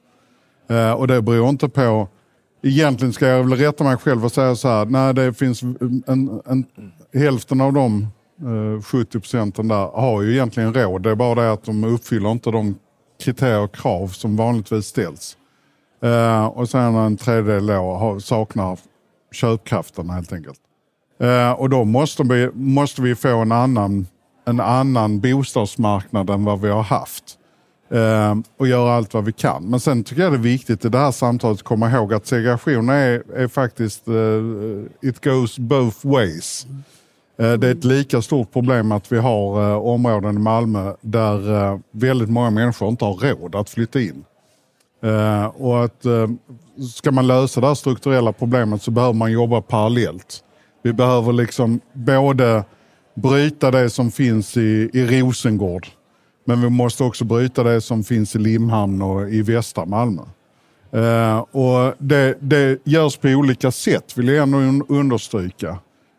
Eh, 0.68 0.92
och 0.92 1.06
det 1.06 1.22
beror 1.22 1.48
inte 1.48 1.68
på 1.68 2.08
Egentligen 2.62 3.12
ska 3.12 3.26
jag 3.26 3.44
väl 3.44 3.58
rätta 3.58 3.84
mig 3.84 3.96
själv 3.96 4.24
och 4.24 4.32
säga 4.32 4.56
så 4.56 4.68
här, 4.68 4.86
nej 4.86 5.14
det 5.14 5.32
finns 5.32 5.62
en, 5.62 6.42
en, 6.46 6.64
hälften 7.14 7.60
av 7.60 7.72
de 7.72 8.06
eh, 8.76 8.82
70 8.82 9.20
procenten 9.20 9.68
där, 9.68 9.86
har 9.86 10.22
ju 10.22 10.32
egentligen 10.32 10.74
råd. 10.74 11.02
Det 11.02 11.10
är 11.10 11.14
bara 11.14 11.34
det 11.34 11.52
att 11.52 11.64
de 11.64 11.84
uppfyller 11.84 12.30
inte 12.30 12.50
de 12.50 12.74
kriterier 13.24 13.60
och 13.60 13.74
krav 13.74 14.08
som 14.08 14.36
vanligtvis 14.36 14.86
ställs. 14.86 15.36
Eh, 16.02 16.46
och 16.46 16.68
sen 16.68 16.94
en 16.94 17.16
tredjedel 17.16 17.66
då 17.66 18.18
saknar 18.20 18.78
köpkraften 19.32 20.10
helt 20.10 20.32
enkelt. 20.32 20.60
Eh, 21.20 21.52
och 21.52 21.70
då 21.70 21.84
måste 21.84 22.22
vi, 22.22 22.50
måste 22.54 23.02
vi 23.02 23.14
få 23.14 23.36
en 23.38 23.52
annan, 23.52 24.06
en 24.44 24.60
annan 24.60 25.20
bostadsmarknad 25.20 26.30
än 26.30 26.44
vad 26.44 26.60
vi 26.60 26.68
har 26.68 26.82
haft. 26.82 27.38
Eh, 27.90 28.34
och 28.56 28.68
göra 28.68 28.92
allt 28.92 29.14
vad 29.14 29.24
vi 29.24 29.32
kan. 29.32 29.64
Men 29.64 29.80
sen 29.80 30.04
tycker 30.04 30.22
jag 30.22 30.32
det 30.32 30.36
är 30.36 30.40
viktigt 30.40 30.84
i 30.84 30.88
det 30.88 30.98
här 30.98 31.10
samtalet 31.10 31.58
att 31.58 31.64
komma 31.64 31.90
ihåg 31.90 32.14
att 32.14 32.26
segregation 32.26 32.88
är, 32.88 33.22
är 33.36 33.48
faktiskt, 33.48 34.08
eh, 34.08 35.08
it 35.08 35.24
goes 35.24 35.58
both 35.58 36.06
ways. 36.06 36.66
Eh, 37.38 37.52
det 37.52 37.68
är 37.68 37.72
ett 37.72 37.84
lika 37.84 38.22
stort 38.22 38.52
problem 38.52 38.92
att 38.92 39.12
vi 39.12 39.18
har 39.18 39.70
eh, 39.70 39.76
områden 39.76 40.36
i 40.36 40.38
Malmö 40.38 40.92
där 41.00 41.54
eh, 41.54 41.78
väldigt 41.90 42.30
många 42.30 42.50
människor 42.50 42.88
inte 42.88 43.04
har 43.04 43.14
råd 43.14 43.54
att 43.54 43.70
flytta 43.70 44.00
in. 44.00 44.24
Eh, 45.02 45.46
och 45.46 45.84
att 45.84 46.06
ska 46.94 47.10
man 47.10 47.26
lösa 47.26 47.60
det 47.60 47.66
här 47.66 47.74
strukturella 47.74 48.32
problemet 48.32 48.82
så 48.82 48.90
behöver 48.90 49.14
man 49.14 49.32
jobba 49.32 49.60
parallellt. 49.60 50.42
Vi 50.82 50.92
behöver 50.92 51.32
liksom 51.32 51.80
både 51.92 52.64
bryta 53.14 53.70
det 53.70 53.90
som 53.90 54.10
finns 54.10 54.56
i, 54.56 54.90
i 54.92 55.06
Rosengård, 55.06 55.86
men 56.46 56.60
vi 56.60 56.70
måste 56.70 57.04
också 57.04 57.24
bryta 57.24 57.62
det 57.62 57.80
som 57.80 58.04
finns 58.04 58.36
i 58.36 58.38
Limhamn 58.38 59.02
och 59.02 59.30
i 59.30 59.42
västra 59.42 59.84
Malmö. 59.84 60.22
Eh, 60.92 61.38
och 61.38 61.94
det, 61.98 62.38
det 62.40 62.78
görs 62.84 63.16
på 63.16 63.28
olika 63.28 63.70
sätt, 63.70 64.18
vill 64.18 64.28
jag 64.28 64.42
ändå 64.42 64.58
un- 64.58 64.84
understryka. 64.88 65.78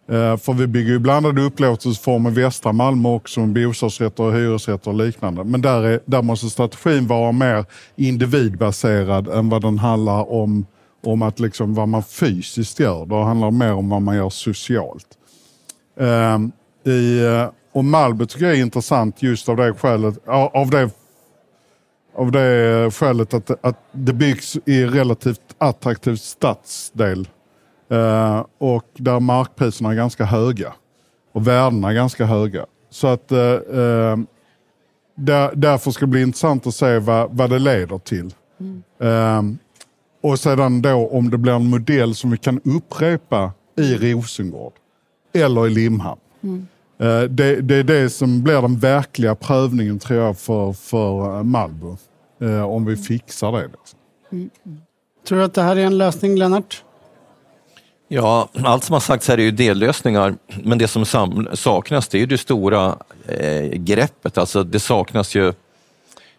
Eh, 0.09 0.37
för 0.37 0.53
vi 0.53 0.67
bygger 0.67 0.91
ju 0.91 0.99
blandade 0.99 1.41
upplåtelseformer 1.41 2.31
i 2.31 2.33
västra 2.33 2.71
Malmö 2.71 3.09
också, 3.09 3.39
med 3.39 3.67
bostadsrätter 3.67 4.23
och 4.23 4.33
hyresrätter 4.33 4.91
och 4.91 4.97
liknande. 4.97 5.43
Men 5.43 5.61
där, 5.61 5.83
är, 5.83 5.99
där 6.05 6.21
måste 6.21 6.49
strategin 6.49 7.07
vara 7.07 7.31
mer 7.31 7.65
individbaserad 7.95 9.27
än 9.27 9.49
vad 9.49 9.61
den 9.61 9.77
handlar 9.77 10.31
om, 10.31 10.65
om 11.05 11.21
att 11.21 11.39
liksom 11.39 11.73
vad 11.73 11.87
man 11.87 12.03
fysiskt 12.03 12.79
gör. 12.79 13.05
Det 13.05 13.23
handlar 13.23 13.51
mer 13.51 13.73
om 13.73 13.89
vad 13.89 14.01
man 14.01 14.15
gör 14.15 14.29
socialt. 14.29 15.07
Eh, 15.99 16.39
i, 16.93 17.19
eh, 17.25 17.49
och 17.77 17.85
Malmö 17.85 18.25
tycker 18.25 18.45
jag 18.45 18.55
är 18.55 18.61
intressant 18.61 19.23
just 19.23 19.49
av 19.49 19.57
det 19.57 19.73
skälet, 19.73 20.27
av 20.27 20.69
det, 20.69 20.89
av 22.15 22.31
det 22.31 22.91
skälet 22.93 23.33
att, 23.33 23.65
att 23.65 23.83
det 23.91 24.13
byggs 24.13 24.57
i 24.65 24.85
relativt 24.85 25.41
attraktiv 25.57 26.15
stadsdel. 26.15 27.27
Eh, 27.89 28.45
och 28.57 28.85
där 28.93 29.19
markpriserna 29.19 29.91
är 29.91 29.95
ganska 29.95 30.25
höga. 30.25 30.73
Och 31.33 31.47
värdena 31.47 31.89
är 31.89 31.93
ganska 31.93 32.25
höga. 32.25 32.65
Så 32.89 33.07
att 33.07 33.31
eh, 33.31 33.39
eh, 33.39 34.17
där, 35.15 35.55
därför 35.55 35.91
ska 35.91 36.05
det 36.05 36.09
bli 36.09 36.21
intressant 36.21 36.67
att 36.67 36.75
se 36.75 36.99
vad, 36.99 37.37
vad 37.37 37.49
det 37.49 37.59
leder 37.59 37.97
till. 37.97 38.33
Eh, 39.01 39.41
och 40.21 40.39
sedan 40.39 40.81
då 40.81 41.07
om 41.07 41.29
det 41.29 41.37
blir 41.37 41.53
en 41.53 41.69
modell 41.69 42.15
som 42.15 42.31
vi 42.31 42.37
kan 42.37 42.61
upprepa 42.63 43.51
i 43.77 43.95
Rosengård 43.95 44.73
eller 45.33 45.67
i 45.67 45.69
Limhamn. 45.69 46.21
Eh, 46.43 46.76
Det, 47.29 47.61
det 47.61 47.75
är 47.75 47.83
det 47.83 48.09
som 48.09 48.43
blir 48.43 48.61
den 48.61 48.79
verkliga 48.79 49.35
prövningen 49.35 49.99
tror 49.99 50.19
jag 50.19 50.37
för, 50.37 50.73
för 50.73 51.37
eh, 51.37 51.43
Malmö. 51.43 51.95
Eh, 52.41 52.61
om 52.61 52.85
vi 52.85 52.97
fixar 52.97 53.51
det. 53.51 53.67
Liksom. 53.67 53.99
Tror 55.27 55.37
du 55.37 55.43
att 55.43 55.53
det 55.53 55.61
här 55.61 55.75
är 55.75 55.85
en 55.85 55.97
lösning, 55.97 56.37
Lennart? 56.37 56.83
Ja, 58.07 58.49
allt 58.63 58.83
som 58.83 58.93
har 58.93 58.99
sagts 58.99 59.27
här 59.27 59.37
är 59.37 59.41
ju 59.41 59.51
dellösningar, 59.51 60.35
men 60.63 60.77
det 60.77 60.87
som 60.87 61.05
saknas 61.53 62.07
det 62.07 62.17
är 62.17 62.19
ju 62.19 62.25
det 62.25 62.37
stora 62.37 62.97
eh, 63.27 63.63
greppet. 63.63 64.37
Alltså 64.37 64.63
det 64.63 64.79
saknas 64.79 65.35
ju 65.35 65.53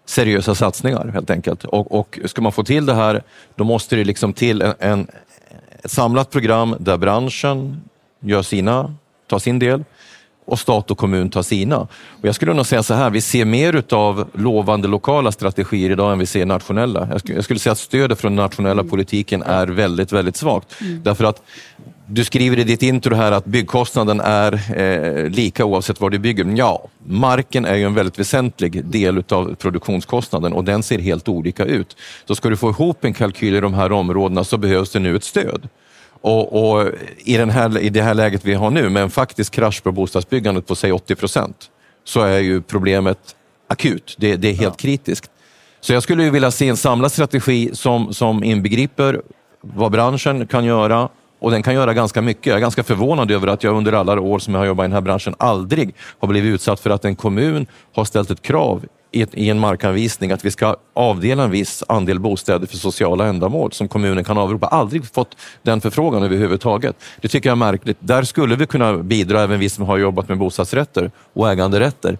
seriösa 0.05 0.55
satsningar 0.55 1.09
helt 1.09 1.31
enkelt. 1.31 1.65
Och, 1.65 1.99
och 1.99 2.19
ska 2.25 2.43
man 2.43 2.53
få 2.53 2.65
till 2.65 2.87
det 2.87 2.95
här, 2.95 3.23
då 3.55 3.65
måste 3.65 3.97
det 3.97 4.05
liksom 4.05 4.33
till 4.33 4.63
en, 4.63 4.75
en, 4.79 5.07
ett 5.83 5.91
samlat 5.91 6.31
program 6.31 6.77
där 6.81 6.97
branschen 6.97 7.83
gör 8.21 8.43
sina, 8.43 8.95
tar 9.27 9.39
sin 9.39 9.59
del 9.59 9.85
och 10.49 10.59
stat 10.59 10.91
och 10.91 10.99
kommun 10.99 11.31
tar 11.31 11.43
sina. 11.43 11.79
Och 11.79 11.89
jag 12.23 12.35
skulle 12.35 12.55
nog 12.55 12.67
säga 12.67 12.83
så 12.83 12.95
här, 12.95 13.11
vi 13.11 13.21
ser 13.21 13.45
mer 13.45 13.83
av 13.91 14.29
lovande 14.35 14.89
lokala 14.89 15.33
strategier 15.33 15.91
idag 15.91 16.13
än 16.13 16.19
vi 16.19 16.27
ser 16.27 16.47
nationella. 16.47 17.09
Jag 17.11 17.21
skulle, 17.21 17.35
jag 17.35 17.45
skulle 17.45 17.61
säga 17.61 17.73
att 17.73 17.79
stödet 17.79 18.21
från 18.21 18.37
den 18.37 18.45
nationella 18.45 18.85
politiken 18.85 19.43
är 19.43 19.67
väldigt, 19.67 20.13
väldigt 20.13 20.37
svagt. 20.37 20.77
Därför 21.03 21.25
att 21.25 21.43
du 22.07 22.25
skriver 22.25 22.59
i 22.59 22.65
ditt 22.65 22.83
intro 22.83 23.15
här 23.15 23.33
att 23.33 23.45
byggkostnaden 23.45 24.21
är 24.21 24.81
eh, 24.81 25.31
lika 25.31 25.65
oavsett 25.65 26.01
var 26.01 26.11
du 26.11 26.19
bygger. 26.19 26.45
Men 26.45 26.57
Ja, 26.57 26.89
marken 27.07 27.65
är 27.65 27.75
ju 27.75 27.85
en 27.85 27.95
väldigt 27.95 28.19
väsentlig 28.19 28.85
del 28.85 29.25
av 29.29 29.55
produktionskostnaden 29.55 30.53
och 30.53 30.65
den 30.65 30.83
ser 30.83 30.99
helt 30.99 31.29
olika 31.29 31.65
ut. 31.65 31.97
Så 32.25 32.35
ska 32.35 32.49
du 32.49 32.57
få 32.57 32.71
ihop 32.71 33.05
en 33.05 33.15
kalkyl 33.15 33.55
i 33.55 33.61
de 33.61 33.75
här 33.75 33.93
områdena 33.93 34.45
så 34.45 34.57
behövs 34.57 34.91
det 34.91 34.99
nu 34.99 35.17
ett 35.17 35.25
stöd. 35.25 35.69
Och, 36.29 36.71
och 36.71 36.89
i, 37.19 37.37
den 37.37 37.51
här, 37.51 37.79
I 37.79 37.89
det 37.89 38.03
här 38.03 38.15
läget 38.15 38.45
vi 38.45 38.55
har 38.55 38.71
nu 38.71 38.89
med 38.89 39.03
en 39.03 39.11
faktisk 39.11 39.53
krasch 39.53 39.83
på 39.83 39.93
bostadsbyggandet 39.93 40.67
på 40.67 40.75
säg 40.75 40.93
80 40.93 41.15
procent 41.15 41.71
så 42.05 42.21
är 42.21 42.39
ju 42.39 42.63
problemet 42.63 43.37
akut. 43.69 44.17
Det, 44.19 44.37
det 44.37 44.49
är 44.49 44.55
helt 44.55 44.77
kritiskt. 44.77 45.31
Så 45.81 45.93
jag 45.93 46.03
skulle 46.03 46.25
ju 46.25 46.31
vilja 46.31 46.51
se 46.51 46.69
en 46.69 46.77
samlad 46.77 47.13
strategi 47.13 47.71
som, 47.73 48.15
som 48.15 48.45
inbegriper 48.45 49.23
vad 49.61 49.93
branschen 49.93 50.47
kan 50.47 50.65
göra 50.65 51.09
och 51.39 51.51
den 51.51 51.63
kan 51.63 51.75
göra 51.75 51.95
ganska 51.95 52.23
mycket. 52.23 52.47
Jag 52.47 52.57
är 52.57 52.61
ganska 52.61 52.83
förvånad 52.83 53.31
över 53.31 53.47
att 53.47 53.65
jag 53.65 53.77
under 53.77 53.93
alla 53.93 54.21
år 54.21 54.39
som 54.39 54.55
jag 54.55 54.61
har 54.61 54.67
jobbat 54.67 54.85
i 54.85 54.89
den 54.89 54.93
här 54.93 55.01
branschen 55.01 55.35
aldrig 55.39 55.95
har 56.19 56.29
blivit 56.29 56.55
utsatt 56.55 56.81
för 56.81 56.91
att 56.91 57.05
en 57.05 57.17
kommun 57.17 57.67
har 57.95 58.05
ställt 58.05 58.31
ett 58.31 58.43
krav 58.43 58.85
i, 59.11 59.51
en 59.51 59.59
markanvisning 59.59 60.33
att 60.33 60.45
vi 60.45 60.51
ska 60.51 60.77
avdela 60.95 61.45
en 61.45 61.51
viss 61.51 61.85
andel 61.89 62.21
bostäder 62.21 62.67
för 62.67 62.77
sociala 62.77 63.27
ändamål 63.27 63.73
som 63.73 63.89
kommunen 63.89 64.25
kan 64.25 64.39
avropa. 64.39 64.67
Aldrig 64.67 65.13
fått 65.13 65.37
den 65.63 65.81
förfrågan 65.81 66.23
överhuvudtaget. 66.23 66.97
Det 67.21 67.29
tycker 67.29 67.49
jag 67.49 67.55
är 67.55 67.73
märkligt. 67.73 67.97
Där 68.01 68.23
skulle 68.23 68.57
vi 68.57 68.67
kunna 68.67 68.97
bidra, 68.97 69.43
även 69.43 69.61
vi 69.61 69.69
som 69.69 69.85
har 69.85 69.99
jobbat 69.99 70.29
med 70.29 70.39
bostadsrätter 70.39 71.11
och 71.33 71.51
äganderätter. 71.51 72.19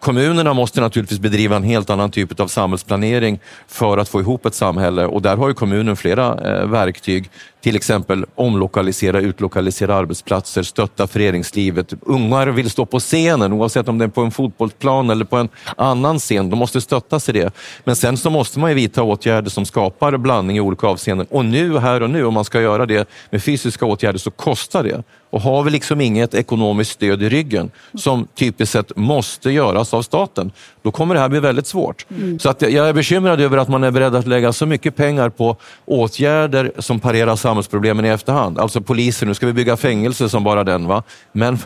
Kommunerna 0.00 0.54
måste 0.54 0.80
naturligtvis 0.80 1.18
bedriva 1.18 1.56
en 1.56 1.62
helt 1.62 1.90
annan 1.90 2.10
typ 2.10 2.40
av 2.40 2.46
samhällsplanering 2.46 3.38
för 3.68 3.98
att 3.98 4.08
få 4.08 4.20
ihop 4.20 4.46
ett 4.46 4.54
samhälle 4.54 5.06
och 5.06 5.22
där 5.22 5.36
har 5.36 5.48
ju 5.48 5.54
kommunen 5.54 5.96
flera 5.96 6.50
eh, 6.50 6.66
verktyg. 6.66 7.30
Till 7.60 7.76
exempel 7.76 8.26
omlokalisera, 8.34 9.20
utlokalisera 9.20 9.94
arbetsplatser, 9.94 10.62
stötta 10.62 11.06
föreningslivet. 11.06 11.94
Ungar 12.00 12.46
vill 12.46 12.70
stå 12.70 12.86
på 12.86 12.98
scenen 13.00 13.52
oavsett 13.52 13.88
om 13.88 13.98
det 13.98 14.04
är 14.04 14.08
på 14.08 14.20
en 14.20 14.30
fotbollsplan 14.30 15.10
eller 15.10 15.24
på 15.24 15.36
en 15.36 15.48
annan 15.76 16.18
scen. 16.18 16.50
De 16.50 16.58
måste 16.58 16.80
stöttas 16.80 17.28
i 17.28 17.32
det. 17.32 17.52
Men 17.84 17.96
sen 17.96 18.16
så 18.16 18.30
måste 18.30 18.58
man 18.58 18.70
ju 18.70 18.74
vidta 18.74 19.02
åtgärder 19.02 19.50
som 19.50 19.66
skapar 19.66 20.16
blandning 20.16 20.56
i 20.56 20.60
olika 20.60 20.86
avseenden. 20.86 21.26
Och 21.30 21.44
nu, 21.44 21.78
här 21.78 22.02
och 22.02 22.10
nu, 22.10 22.24
om 22.24 22.34
man 22.34 22.44
ska 22.44 22.60
göra 22.60 22.86
det 22.86 23.08
med 23.30 23.42
fysiska 23.42 23.86
åtgärder 23.86 24.18
så 24.18 24.30
kostar 24.30 24.82
det. 24.82 25.02
Och 25.30 25.40
har 25.40 25.62
vi 25.62 25.70
liksom 25.70 26.00
inget 26.00 26.34
ekonomiskt 26.34 26.90
stöd 26.90 27.22
i 27.22 27.28
ryggen 27.28 27.70
som 27.94 28.26
typiskt 28.34 28.72
sett 28.72 28.96
måste 28.96 29.50
göras 29.50 29.94
av 29.94 30.02
staten, 30.02 30.52
då 30.82 30.90
kommer 30.90 31.14
det 31.14 31.20
här 31.20 31.28
bli 31.28 31.40
väldigt 31.40 31.66
svårt. 31.66 32.06
Så 32.38 32.50
att 32.50 32.62
jag 32.62 32.88
är 32.88 32.92
bekymrad 32.92 33.40
över 33.40 33.58
att 33.58 33.68
man 33.68 33.84
är 33.84 33.90
beredd 33.90 34.14
att 34.16 34.26
lägga 34.26 34.52
så 34.52 34.66
mycket 34.66 34.96
pengar 34.96 35.28
på 35.28 35.56
åtgärder 35.84 36.72
som 36.78 37.00
parerar 37.00 37.36
samhällsproblemen 37.36 38.04
i 38.04 38.08
efterhand. 38.08 38.58
Alltså 38.58 38.80
poliser, 38.80 39.26
nu 39.26 39.34
ska 39.34 39.46
vi 39.46 39.52
bygga 39.52 39.76
fängelse 39.76 40.28
som 40.28 40.44
bara 40.44 40.64
den. 40.64 40.86
va? 40.86 41.02
Men 41.32 41.58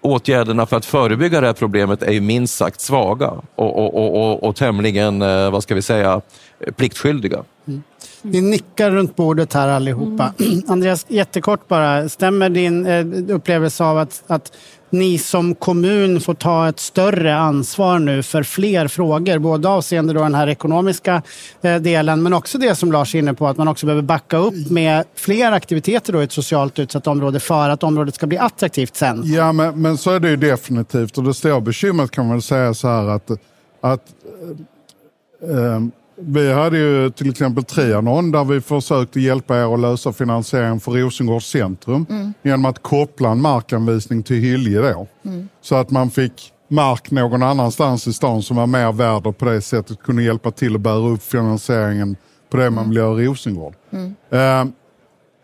åtgärderna 0.00 0.66
för 0.66 0.76
att 0.76 0.84
förebygga 0.84 1.40
det 1.40 1.46
här 1.46 1.54
problemet 1.54 2.02
är 2.02 2.12
ju 2.12 2.20
minst 2.20 2.54
sagt 2.54 2.80
svaga 2.80 3.30
och, 3.54 3.78
och, 3.78 3.94
och, 3.94 4.22
och, 4.22 4.42
och 4.42 4.56
tämligen, 4.56 5.22
eh, 5.22 5.50
vad 5.50 5.62
ska 5.62 5.74
vi 5.74 5.82
säga, 5.82 6.20
pliktskyldiga. 6.76 7.44
Ni 8.22 8.40
nickar 8.40 8.90
runt 8.90 9.16
bordet 9.16 9.52
här 9.52 9.68
allihopa. 9.68 10.32
Andreas, 10.66 11.06
jättekort 11.08 11.68
bara. 11.68 12.08
Stämmer 12.08 12.48
din 12.48 12.86
eh, 12.86 13.34
upplevelse 13.34 13.84
av 13.84 13.98
att, 13.98 14.22
att 14.26 14.52
ni 14.90 15.18
som 15.18 15.54
kommun 15.54 16.20
får 16.20 16.34
ta 16.34 16.68
ett 16.68 16.80
större 16.80 17.36
ansvar 17.36 17.98
nu 17.98 18.22
för 18.22 18.42
fler 18.42 18.88
frågor, 18.88 19.38
både 19.38 19.68
avseende 19.68 20.12
då 20.12 20.22
den 20.22 20.34
här 20.34 20.48
ekonomiska 20.48 21.22
eh, 21.62 21.76
delen, 21.76 22.22
men 22.22 22.32
också 22.32 22.58
det 22.58 22.74
som 22.74 22.92
Lars 22.92 23.14
är 23.14 23.18
inne 23.18 23.34
på, 23.34 23.48
att 23.48 23.56
man 23.56 23.68
också 23.68 23.86
behöver 23.86 24.02
backa 24.02 24.36
upp 24.36 24.70
med 24.70 25.04
fler 25.14 25.52
aktiviteter 25.52 26.12
då 26.12 26.20
i 26.20 26.24
ett 26.24 26.32
socialt 26.32 26.78
utsatt 26.78 27.06
område 27.06 27.40
för 27.40 27.68
att 27.68 27.82
området 27.82 28.14
ska 28.14 28.26
bli 28.26 28.38
attraktivt 28.38 28.96
sen? 28.96 29.22
Ja, 29.24 29.52
men, 29.52 29.82
men 29.82 29.98
så 29.98 30.10
är 30.10 30.20
det 30.20 30.30
ju 30.30 30.36
definitivt. 30.36 31.18
Och 31.18 31.24
det 31.24 31.34
stora 31.34 31.60
bekymret 31.60 32.10
kan 32.10 32.26
man 32.26 32.34
väl 32.34 32.42
säga 32.42 32.74
så 32.74 32.88
här 32.88 33.08
att, 33.08 33.30
att 33.80 34.04
eh, 35.50 35.80
vi 36.16 36.52
hade 36.52 36.78
ju 36.78 37.10
till 37.10 37.30
exempel 37.30 37.64
Trianon 37.64 38.30
där 38.32 38.44
vi 38.44 38.60
försökte 38.60 39.20
hjälpa 39.20 39.56
er 39.56 39.74
att 39.74 39.80
lösa 39.80 40.12
finansieringen 40.12 40.80
för 40.80 40.92
Rosengårds 40.92 41.46
centrum 41.46 42.06
genom 42.42 42.64
att 42.64 42.82
koppla 42.82 43.30
en 43.30 43.40
markanvisning 43.40 44.22
till 44.22 44.36
Hylje 44.36 44.80
då. 44.92 45.06
Så 45.60 45.74
att 45.74 45.90
man 45.90 46.10
fick 46.10 46.52
mark 46.68 47.10
någon 47.10 47.42
annanstans 47.42 48.06
i 48.06 48.12
stan 48.12 48.42
som 48.42 48.56
var 48.56 48.66
mer 48.66 48.92
värd 48.92 49.26
och 49.26 49.38
på 49.38 49.44
det 49.44 49.60
sättet 49.60 50.02
kunde 50.02 50.22
hjälpa 50.22 50.50
till 50.50 50.74
att 50.74 50.80
bära 50.80 51.08
upp 51.08 51.22
finansieringen 51.22 52.16
på 52.50 52.56
det 52.56 52.70
man 52.70 52.88
vill 52.88 52.96
göra 52.98 53.22
i 53.22 53.26
Rosengård. 53.26 53.74
Eh, 54.30 54.64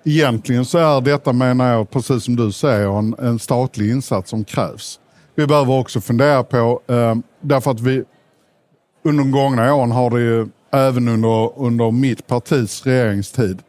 Egentligen 0.05 0.65
så 0.65 0.79
är 0.79 1.01
detta, 1.01 1.33
menar 1.33 1.73
jag, 1.73 1.91
precis 1.91 2.25
som 2.25 2.37
du 2.37 2.53
säger, 2.53 2.99
en, 2.99 3.15
en 3.19 3.39
statlig 3.39 3.91
insats 3.91 4.31
som 4.31 4.45
krävs. 4.45 5.01
vi 5.35 5.47
behöver 5.47 5.79
också 5.79 6.01
fundera 6.01 6.43
på, 6.45 6.81
eh, 6.87 7.15
därför 7.41 7.71
att 7.71 7.81
vi 7.81 8.05
under 9.05 9.25
de 9.25 9.31
gångna 9.31 9.75
åren 9.75 9.91
har 9.91 10.11
det 10.11 10.21
ju 10.21 10.49
även 10.71 11.09
under, 11.09 11.59
under 11.59 11.91
mitt 11.91 12.27
partis 12.27 12.87
regeringstid 12.87 13.63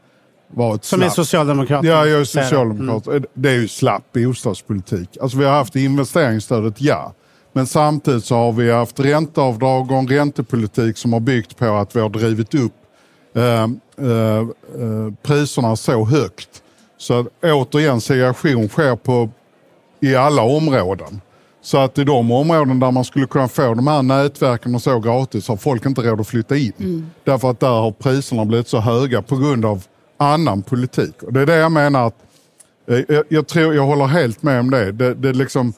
varit 0.48 0.84
Som 0.84 1.02
är 1.02 1.06
slapp. 1.06 1.16
socialdemokrat. 1.16 1.86
Ja, 1.86 2.06
jag 2.06 2.20
är 2.20 2.24
socialdemokrat. 2.24 3.26
Det 3.34 3.50
är 3.50 3.56
ju 3.56 3.68
slapp 3.68 4.14
bostadspolitik. 4.14 5.18
Alltså 5.22 5.38
vi 5.38 5.46
har 5.46 5.52
haft 5.52 5.76
investeringsstödet, 5.76 6.82
ja. 6.82 7.14
Men 7.54 7.68
samtidigt 7.68 8.26
så 8.26 8.36
har 8.36 8.52
vi 8.52 8.72
haft 8.72 9.00
ränteavdrag 9.00 9.92
och 9.92 9.98
en 9.98 10.08
räntepolitik 10.08 10.98
som 10.98 11.14
har 11.14 11.20
byggt 11.20 11.58
på 11.58 11.66
att 11.66 11.96
vi 11.96 12.00
har 12.00 12.10
drivit 12.10 12.56
upp 12.56 12.74
eh, 13.36 13.44
eh, 13.44 13.68
eh, 14.38 15.14
priserna 15.24 15.76
så 15.76 16.06
högt. 16.06 16.64
Så 16.98 17.20
att, 17.20 17.28
återigen, 17.44 18.02
segregation 18.02 18.70
sker 18.70 18.96
på, 18.96 19.30
i 20.00 20.16
alla 20.16 20.42
områden. 20.42 21.22
Så 21.62 21.78
att 21.78 21.98
i 21.98 22.04
de 22.04 22.32
områden 22.32 22.80
där 22.80 22.92
man 22.92 23.06
skulle 23.06 23.28
kunna 23.28 23.48
få 23.48 23.74
de 23.74 23.88
här 23.88 24.04
nätverken 24.04 24.76
och 24.76 24.82
så 24.82 25.00
gratis 25.00 25.48
har 25.48 25.58
folk 25.58 25.86
inte 25.86 26.02
råd 26.02 26.22
att 26.22 26.28
flytta 26.28 26.58
in. 26.58 27.12
Därför 27.24 27.52
att 27.52 27.60
där 27.60 27.68
har 27.68 27.92
priserna 27.92 28.46
blivit 28.46 28.68
så 28.68 28.80
höga 28.80 29.22
på 29.22 29.38
grund 29.38 29.66
av 29.66 29.84
annan 30.18 30.62
politik. 30.62 31.24
Och 31.24 31.34
det 31.34 31.42
är 31.42 31.46
det 31.46 31.56
jag 31.56 31.72
menar 31.72 32.08
att 32.08 32.16
eh, 32.88 33.00
jag, 33.08 33.24
jag, 33.30 33.48
tror, 33.48 33.76
jag 33.76 33.86
håller 33.86 34.06
helt 34.06 34.44
med 34.44 34.60
om 34.60 34.70
det. 34.70 34.92
det, 34.92 35.14
det 35.14 35.34
liksom, 35.34 35.74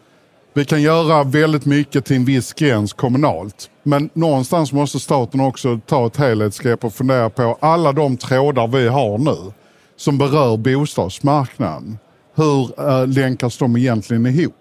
vi 0.54 0.66
kan 0.66 0.82
göra 0.82 1.24
väldigt 1.24 1.66
mycket 1.66 2.06
till 2.06 2.16
en 2.16 2.26
viss 2.26 2.54
gräns 2.54 2.94
kommunalt. 2.94 3.70
Men 3.84 4.10
någonstans 4.14 4.74
måste 4.74 5.00
staten 5.00 5.40
också 5.40 5.80
ta 5.86 6.08
ett 6.08 6.18
helhetsgrepp 6.18 6.84
och 6.84 6.94
fundera 6.94 7.30
på 7.30 7.58
alla 7.60 7.92
de 7.92 8.18
trådar 8.18 8.68
vi 8.68 8.88
har 8.88 9.18
nu 9.18 9.52
som 9.96 10.18
berör 10.18 10.58
bostadsmarknaden. 10.58 11.98
Hur 12.36 12.90
äh, 12.90 13.08
länkas 13.08 13.58
de 13.58 13.78
egentligen 13.78 14.26
ihop? 14.26 14.56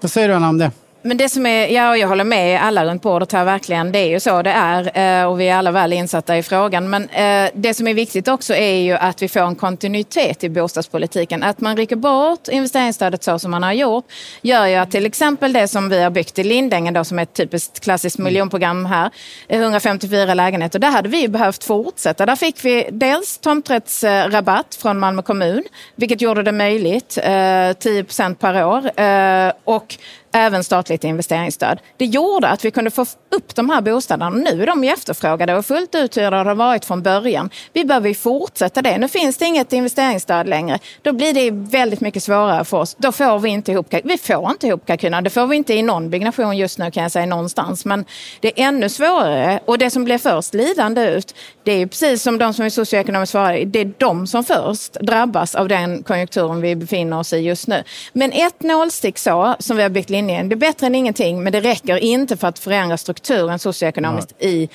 Vad 0.00 0.10
säger 0.10 0.28
du 0.28 0.34
Anna 0.34 0.48
om 0.48 0.58
det? 0.58 0.70
Men 1.08 1.16
det 1.16 1.28
som 1.28 1.46
är, 1.46 1.66
ja, 1.66 1.96
jag 1.96 2.08
håller 2.08 2.24
med 2.24 2.62
alla 2.62 2.84
runt 2.84 3.02
bordet 3.02 3.32
här 3.32 3.44
verkligen. 3.44 3.92
Det 3.92 3.98
är 3.98 4.08
ju 4.08 4.20
så 4.20 4.42
det 4.42 4.50
är 4.50 4.98
eh, 5.22 5.30
och 5.30 5.40
vi 5.40 5.48
är 5.48 5.56
alla 5.56 5.70
väl 5.70 5.92
insatta 5.92 6.36
i 6.36 6.42
frågan. 6.42 6.90
Men 6.90 7.08
eh, 7.08 7.50
det 7.54 7.74
som 7.74 7.88
är 7.88 7.94
viktigt 7.94 8.28
också 8.28 8.54
är 8.54 8.74
ju 8.74 8.92
att 8.92 9.22
vi 9.22 9.28
får 9.28 9.40
en 9.40 9.56
kontinuitet 9.56 10.44
i 10.44 10.48
bostadspolitiken. 10.48 11.42
Att 11.42 11.60
man 11.60 11.76
rycker 11.76 11.96
bort 11.96 12.48
investeringsstödet 12.48 13.24
så 13.24 13.38
som 13.38 13.50
man 13.50 13.62
har 13.62 13.72
gjort 13.72 14.04
gör 14.42 14.66
ju 14.66 14.74
att 14.74 14.90
till 14.90 15.06
exempel 15.06 15.52
det 15.52 15.68
som 15.68 15.88
vi 15.88 16.02
har 16.02 16.10
byggt 16.10 16.38
i 16.38 16.44
Lindängen 16.44 16.94
då, 16.94 17.04
som 17.04 17.18
är 17.18 17.22
ett 17.22 17.34
typiskt 17.34 17.80
klassiskt 17.80 18.18
miljonprogram 18.18 18.86
här, 18.86 19.10
eh, 19.48 19.60
154 19.60 20.34
lägenheter. 20.34 20.78
Där 20.78 20.90
hade 20.90 21.08
vi 21.08 21.28
behövt 21.28 21.64
fortsätta. 21.64 22.26
Där 22.26 22.36
fick 22.36 22.64
vi 22.64 22.88
dels 22.92 23.38
tomträttsrabatt 23.38 24.74
från 24.74 24.98
Malmö 24.98 25.22
kommun, 25.22 25.62
vilket 25.96 26.20
gjorde 26.20 26.42
det 26.42 26.52
möjligt, 26.52 27.18
eh, 27.22 27.72
10 27.72 28.04
procent 28.04 28.40
per 28.40 28.64
år. 28.64 29.00
Eh, 29.00 29.52
och 29.64 29.98
även 30.32 30.64
statligt 30.64 31.04
investeringsstöd. 31.04 31.78
Det 31.96 32.04
gjorde 32.04 32.48
att 32.48 32.64
vi 32.64 32.70
kunde 32.70 32.90
få 32.90 33.06
upp 33.30 33.54
de 33.54 33.70
här 33.70 33.80
bostäderna. 33.80 34.30
Nu 34.30 34.62
är 34.62 34.66
de 34.66 34.84
efterfrågade 34.84 35.54
och 35.54 35.66
fullt 35.66 35.94
uthyrda 35.94 36.36
har 36.36 36.44
de 36.44 36.58
varit 36.58 36.84
från 36.84 37.02
början. 37.02 37.50
Vi 37.72 37.84
behöver 37.84 38.14
fortsätta 38.14 38.82
det. 38.82 38.98
Nu 38.98 39.08
finns 39.08 39.36
det 39.36 39.44
inget 39.44 39.72
investeringsstöd 39.72 40.48
längre. 40.48 40.78
Då 41.02 41.12
blir 41.12 41.32
det 41.32 41.50
väldigt 41.50 42.00
mycket 42.00 42.22
svårare 42.22 42.64
för 42.64 42.76
oss. 42.76 42.96
Då 42.98 43.12
får 43.12 43.38
vi 43.38 43.48
inte 43.48 43.72
ihop, 43.72 43.94
vi 44.04 44.18
får 44.18 44.50
inte 44.50 44.66
ihop 44.66 44.86
kalkylerna. 44.86 45.20
Det 45.20 45.30
får 45.30 45.46
vi 45.46 45.56
inte 45.56 45.74
i 45.74 45.82
någon 45.82 46.10
byggnation 46.10 46.56
just 46.56 46.78
nu 46.78 46.90
kan 46.90 47.02
jag 47.02 47.12
säga 47.12 47.26
någonstans. 47.26 47.84
Men 47.84 48.04
det 48.40 48.48
är 48.48 48.68
ännu 48.68 48.88
svårare 48.88 49.60
och 49.64 49.78
det 49.78 49.90
som 49.90 50.04
blir 50.04 50.18
först 50.18 50.54
lidande 50.54 51.08
ut 51.08 51.34
det 51.68 51.82
är 51.82 51.86
precis 51.86 52.22
som 52.22 52.38
de 52.38 52.54
som 52.54 52.64
är 52.64 52.70
socioekonomiskt 52.70 53.30
svaga. 53.30 53.64
Det 53.64 53.80
är 53.80 53.92
de 53.98 54.26
som 54.26 54.44
först 54.44 54.92
drabbas 54.92 55.54
av 55.54 55.68
den 55.68 56.02
konjunkturen 56.02 56.60
vi 56.60 56.76
befinner 56.76 57.18
oss 57.18 57.32
i 57.32 57.36
just 57.36 57.66
nu. 57.66 57.84
Men 58.12 58.32
ett 58.32 58.62
nålstick 58.62 59.18
så 59.18 59.56
som 59.58 59.76
vi 59.76 59.82
har 59.82 59.90
byggt 59.90 60.10
linjen. 60.18 60.48
Det 60.48 60.54
är 60.54 60.56
bättre 60.56 60.86
än 60.86 60.94
ingenting, 60.94 61.42
men 61.42 61.52
det 61.52 61.60
räcker 61.60 61.96
inte 61.96 62.36
för 62.36 62.48
att 62.48 62.58
förändra 62.58 62.96
strukturen 62.96 63.58
socioekonomiskt 63.58 64.42
i 64.42 64.68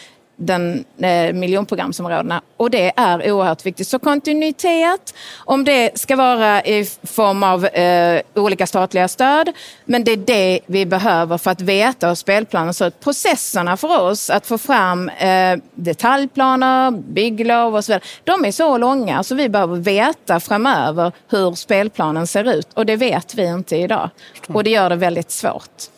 den 0.46 0.86
eh, 0.98 1.34
miljonprogramsområdena. 1.34 2.42
Och 2.58 2.70
det 2.70 2.92
är 2.96 3.32
oerhört 3.32 3.66
viktigt. 3.66 3.88
Så 3.88 4.00
kontinuitet, 4.00 5.14
om 5.38 5.64
det 5.64 6.00
ska 6.00 6.16
vara 6.16 6.64
i 6.64 6.86
form 7.04 7.44
av 7.44 7.66
eh, 7.66 8.22
olika 8.36 8.68
statliga 8.68 9.08
stöd, 9.08 9.52
men 9.86 10.04
det 10.04 10.12
är 10.12 10.18
det 10.18 10.60
vi 10.66 10.86
behöver 10.86 11.38
för 11.38 11.52
att 11.52 11.62
veta 11.62 12.08
hur 12.08 12.16
spelplanen 12.16 12.74
ser 12.74 12.88
ut. 12.88 13.00
Processerna 13.00 13.78
för 13.78 14.02
oss 14.02 14.30
att 14.30 14.48
få 14.48 14.58
fram 14.58 15.10
eh, 15.10 15.58
detaljplaner, 15.76 16.92
bygglov 16.92 17.76
och 17.76 17.86
så 17.86 17.92
vidare, 17.92 18.04
de 18.24 18.46
är 18.46 18.52
så 18.52 18.78
långa 18.78 19.24
så 19.24 19.36
vi 19.36 19.50
behöver 19.50 19.76
veta 19.76 20.40
framöver 20.40 21.12
hur 21.30 21.52
spelplanen 21.56 22.28
ser 22.28 22.54
ut. 22.54 22.68
Och 22.74 22.86
det 22.86 22.96
vet 22.96 23.36
vi 23.36 23.46
inte 23.46 23.76
idag. 23.76 24.10
Och 24.48 24.64
det 24.64 24.70
gör 24.70 24.90
det 24.90 24.96
väldigt 24.96 25.32
svårt. 25.32 25.90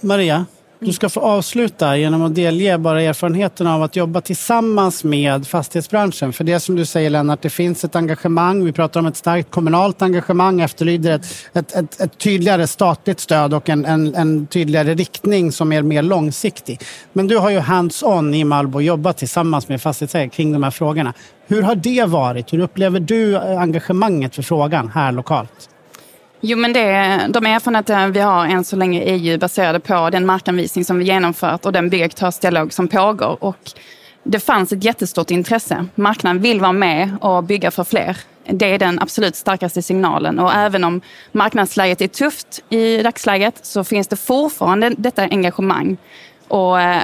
Maria, 0.00 0.46
du 0.80 0.92
ska 0.92 1.08
få 1.08 1.20
avsluta 1.20 1.96
genom 1.96 2.22
att 2.22 2.34
delge 2.34 2.78
bara 2.78 3.02
erfarenheten 3.02 3.66
av 3.66 3.82
att 3.82 3.96
jobba 3.96 4.20
tillsammans 4.20 5.04
med 5.04 5.46
fastighetsbranschen. 5.46 6.32
För 6.32 6.44
det 6.44 6.60
som 6.60 6.76
du 6.76 6.86
säger 6.86 7.10
Lennart, 7.10 7.42
det 7.42 7.50
finns 7.50 7.84
ett 7.84 7.96
engagemang. 7.96 8.64
Vi 8.64 8.72
pratar 8.72 9.00
om 9.00 9.06
ett 9.06 9.16
starkt 9.16 9.50
kommunalt 9.50 10.02
engagemang, 10.02 10.60
efterlyder 10.60 11.14
ett, 11.14 11.26
ett, 11.52 11.74
ett, 11.74 12.00
ett 12.00 12.18
tydligare 12.18 12.66
statligt 12.66 13.20
stöd 13.20 13.54
och 13.54 13.68
en, 13.68 13.84
en, 13.84 14.14
en, 14.14 14.46
tydligare 14.46 14.94
riktning 14.94 15.52
som 15.52 15.72
är 15.72 15.82
mer 15.82 16.02
långsiktig. 16.02 16.80
Men 17.12 17.26
du 17.26 17.36
har 17.36 17.50
ju 17.50 17.58
hands-on 17.58 18.34
i 18.34 18.44
Malbo 18.44 18.80
jobbat 18.80 19.18
tillsammans 19.18 19.68
med 19.68 19.82
fastighetsägare 19.82 20.28
kring 20.28 20.52
de 20.52 20.62
här 20.62 20.70
frågorna. 20.70 21.14
Hur 21.46 21.62
har 21.62 21.74
det 21.74 22.04
varit? 22.04 22.52
Hur 22.52 22.58
upplever 22.58 23.00
du 23.00 23.38
engagemanget 23.38 24.34
för 24.34 24.42
frågan 24.42 24.88
här 24.88 25.12
lokalt? 25.12 25.68
Jo, 26.40 26.58
men 26.58 26.72
det, 26.72 27.26
de 27.28 27.46
erfarenheter 27.46 28.08
vi 28.08 28.20
har 28.20 28.46
än 28.46 28.64
så 28.64 28.76
länge 28.76 29.02
är 29.02 29.16
ju 29.16 29.38
baserade 29.38 29.80
på 29.80 30.10
den 30.10 30.26
markanvisning 30.26 30.84
som 30.84 30.98
vi 30.98 31.04
genomfört 31.04 31.66
och 31.66 31.72
den 31.72 31.90
byggaktörsdialog 31.90 32.72
som 32.72 32.88
pågår. 32.88 33.44
Och 33.44 33.70
det 34.22 34.40
fanns 34.40 34.72
ett 34.72 34.84
jättestort 34.84 35.30
intresse. 35.30 35.86
Marknaden 35.94 36.42
vill 36.42 36.60
vara 36.60 36.72
med 36.72 37.16
och 37.20 37.44
bygga 37.44 37.70
för 37.70 37.84
fler. 37.84 38.16
Det 38.50 38.66
är 38.66 38.78
den 38.78 38.98
absolut 38.98 39.36
starkaste 39.36 39.82
signalen. 39.82 40.38
Och 40.38 40.54
även 40.54 40.84
om 40.84 41.00
marknadsläget 41.32 42.00
är 42.00 42.08
tufft 42.08 42.62
i 42.70 43.02
dagsläget 43.02 43.54
så 43.62 43.84
finns 43.84 44.08
det 44.08 44.16
fortfarande 44.16 44.90
detta 44.96 45.22
engagemang. 45.22 45.96
Och 46.48 46.80
eh, 46.80 47.02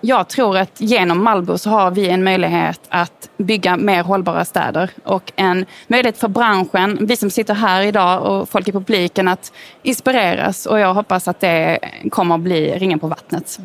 jag 0.00 0.28
tror 0.28 0.56
att 0.56 0.80
genom 0.80 1.24
Malbo 1.24 1.58
så 1.58 1.70
har 1.70 1.90
vi 1.90 2.08
en 2.08 2.24
möjlighet 2.24 2.80
att 2.88 3.28
bygga 3.36 3.76
mer 3.76 4.02
hållbara 4.02 4.44
städer 4.44 4.90
och 5.04 5.32
en 5.36 5.66
möjlighet 5.88 6.18
för 6.18 6.28
branschen, 6.28 6.98
vi 7.00 7.16
som 7.16 7.30
sitter 7.30 7.54
här 7.54 7.82
idag 7.82 8.22
och 8.22 8.48
folk 8.48 8.68
i 8.68 8.72
publiken 8.72 9.28
att 9.28 9.52
inspireras 9.82 10.66
och 10.66 10.78
jag 10.78 10.94
hoppas 10.94 11.28
att 11.28 11.40
det 11.40 11.78
kommer 12.10 12.34
att 12.34 12.40
bli 12.40 12.78
ringen 12.78 12.98
på 12.98 13.06
vattnet. 13.06 13.58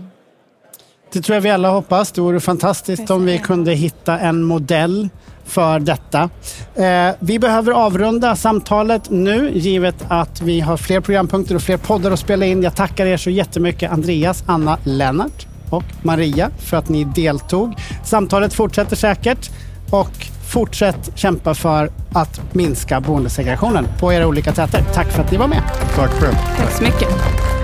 Det 1.13 1.21
tror 1.21 1.35
jag 1.35 1.41
vi 1.41 1.49
alla 1.49 1.69
hoppas. 1.69 2.11
Det 2.11 2.21
vore 2.21 2.39
fantastiskt 2.39 3.09
om 3.09 3.25
vi 3.25 3.37
kunde 3.37 3.73
hitta 3.73 4.19
en 4.19 4.43
modell 4.43 5.09
för 5.45 5.79
detta. 5.79 6.29
Eh, 6.75 7.15
vi 7.19 7.39
behöver 7.39 7.71
avrunda 7.71 8.35
samtalet 8.35 9.09
nu 9.09 9.51
givet 9.53 9.95
att 10.07 10.41
vi 10.41 10.59
har 10.59 10.77
fler 10.77 10.99
programpunkter 10.99 11.55
och 11.55 11.61
fler 11.61 11.77
poddar 11.77 12.11
att 12.11 12.19
spela 12.19 12.45
in. 12.45 12.63
Jag 12.63 12.75
tackar 12.75 13.05
er 13.05 13.17
så 13.17 13.29
jättemycket 13.29 13.91
Andreas, 13.91 14.43
Anna, 14.47 14.77
Lennart 14.83 15.47
och 15.69 15.83
Maria 16.01 16.49
för 16.57 16.77
att 16.77 16.89
ni 16.89 17.03
deltog. 17.03 17.73
Samtalet 18.03 18.53
fortsätter 18.53 18.95
säkert 18.95 19.51
och 19.89 20.27
fortsätt 20.47 21.11
kämpa 21.15 21.53
för 21.53 21.89
att 22.13 22.41
minska 22.53 23.01
boendesegregationen 23.01 23.87
på 23.99 24.13
era 24.13 24.27
olika 24.27 24.51
täter. 24.51 24.83
Tack 24.93 25.07
för 25.11 25.23
att 25.23 25.31
ni 25.31 25.37
var 25.37 25.47
med. 25.47 25.61
Tack 25.95 26.09
själv. 26.09 26.35
Tack 26.57 26.71
så 26.71 26.83
mycket. 26.83 27.54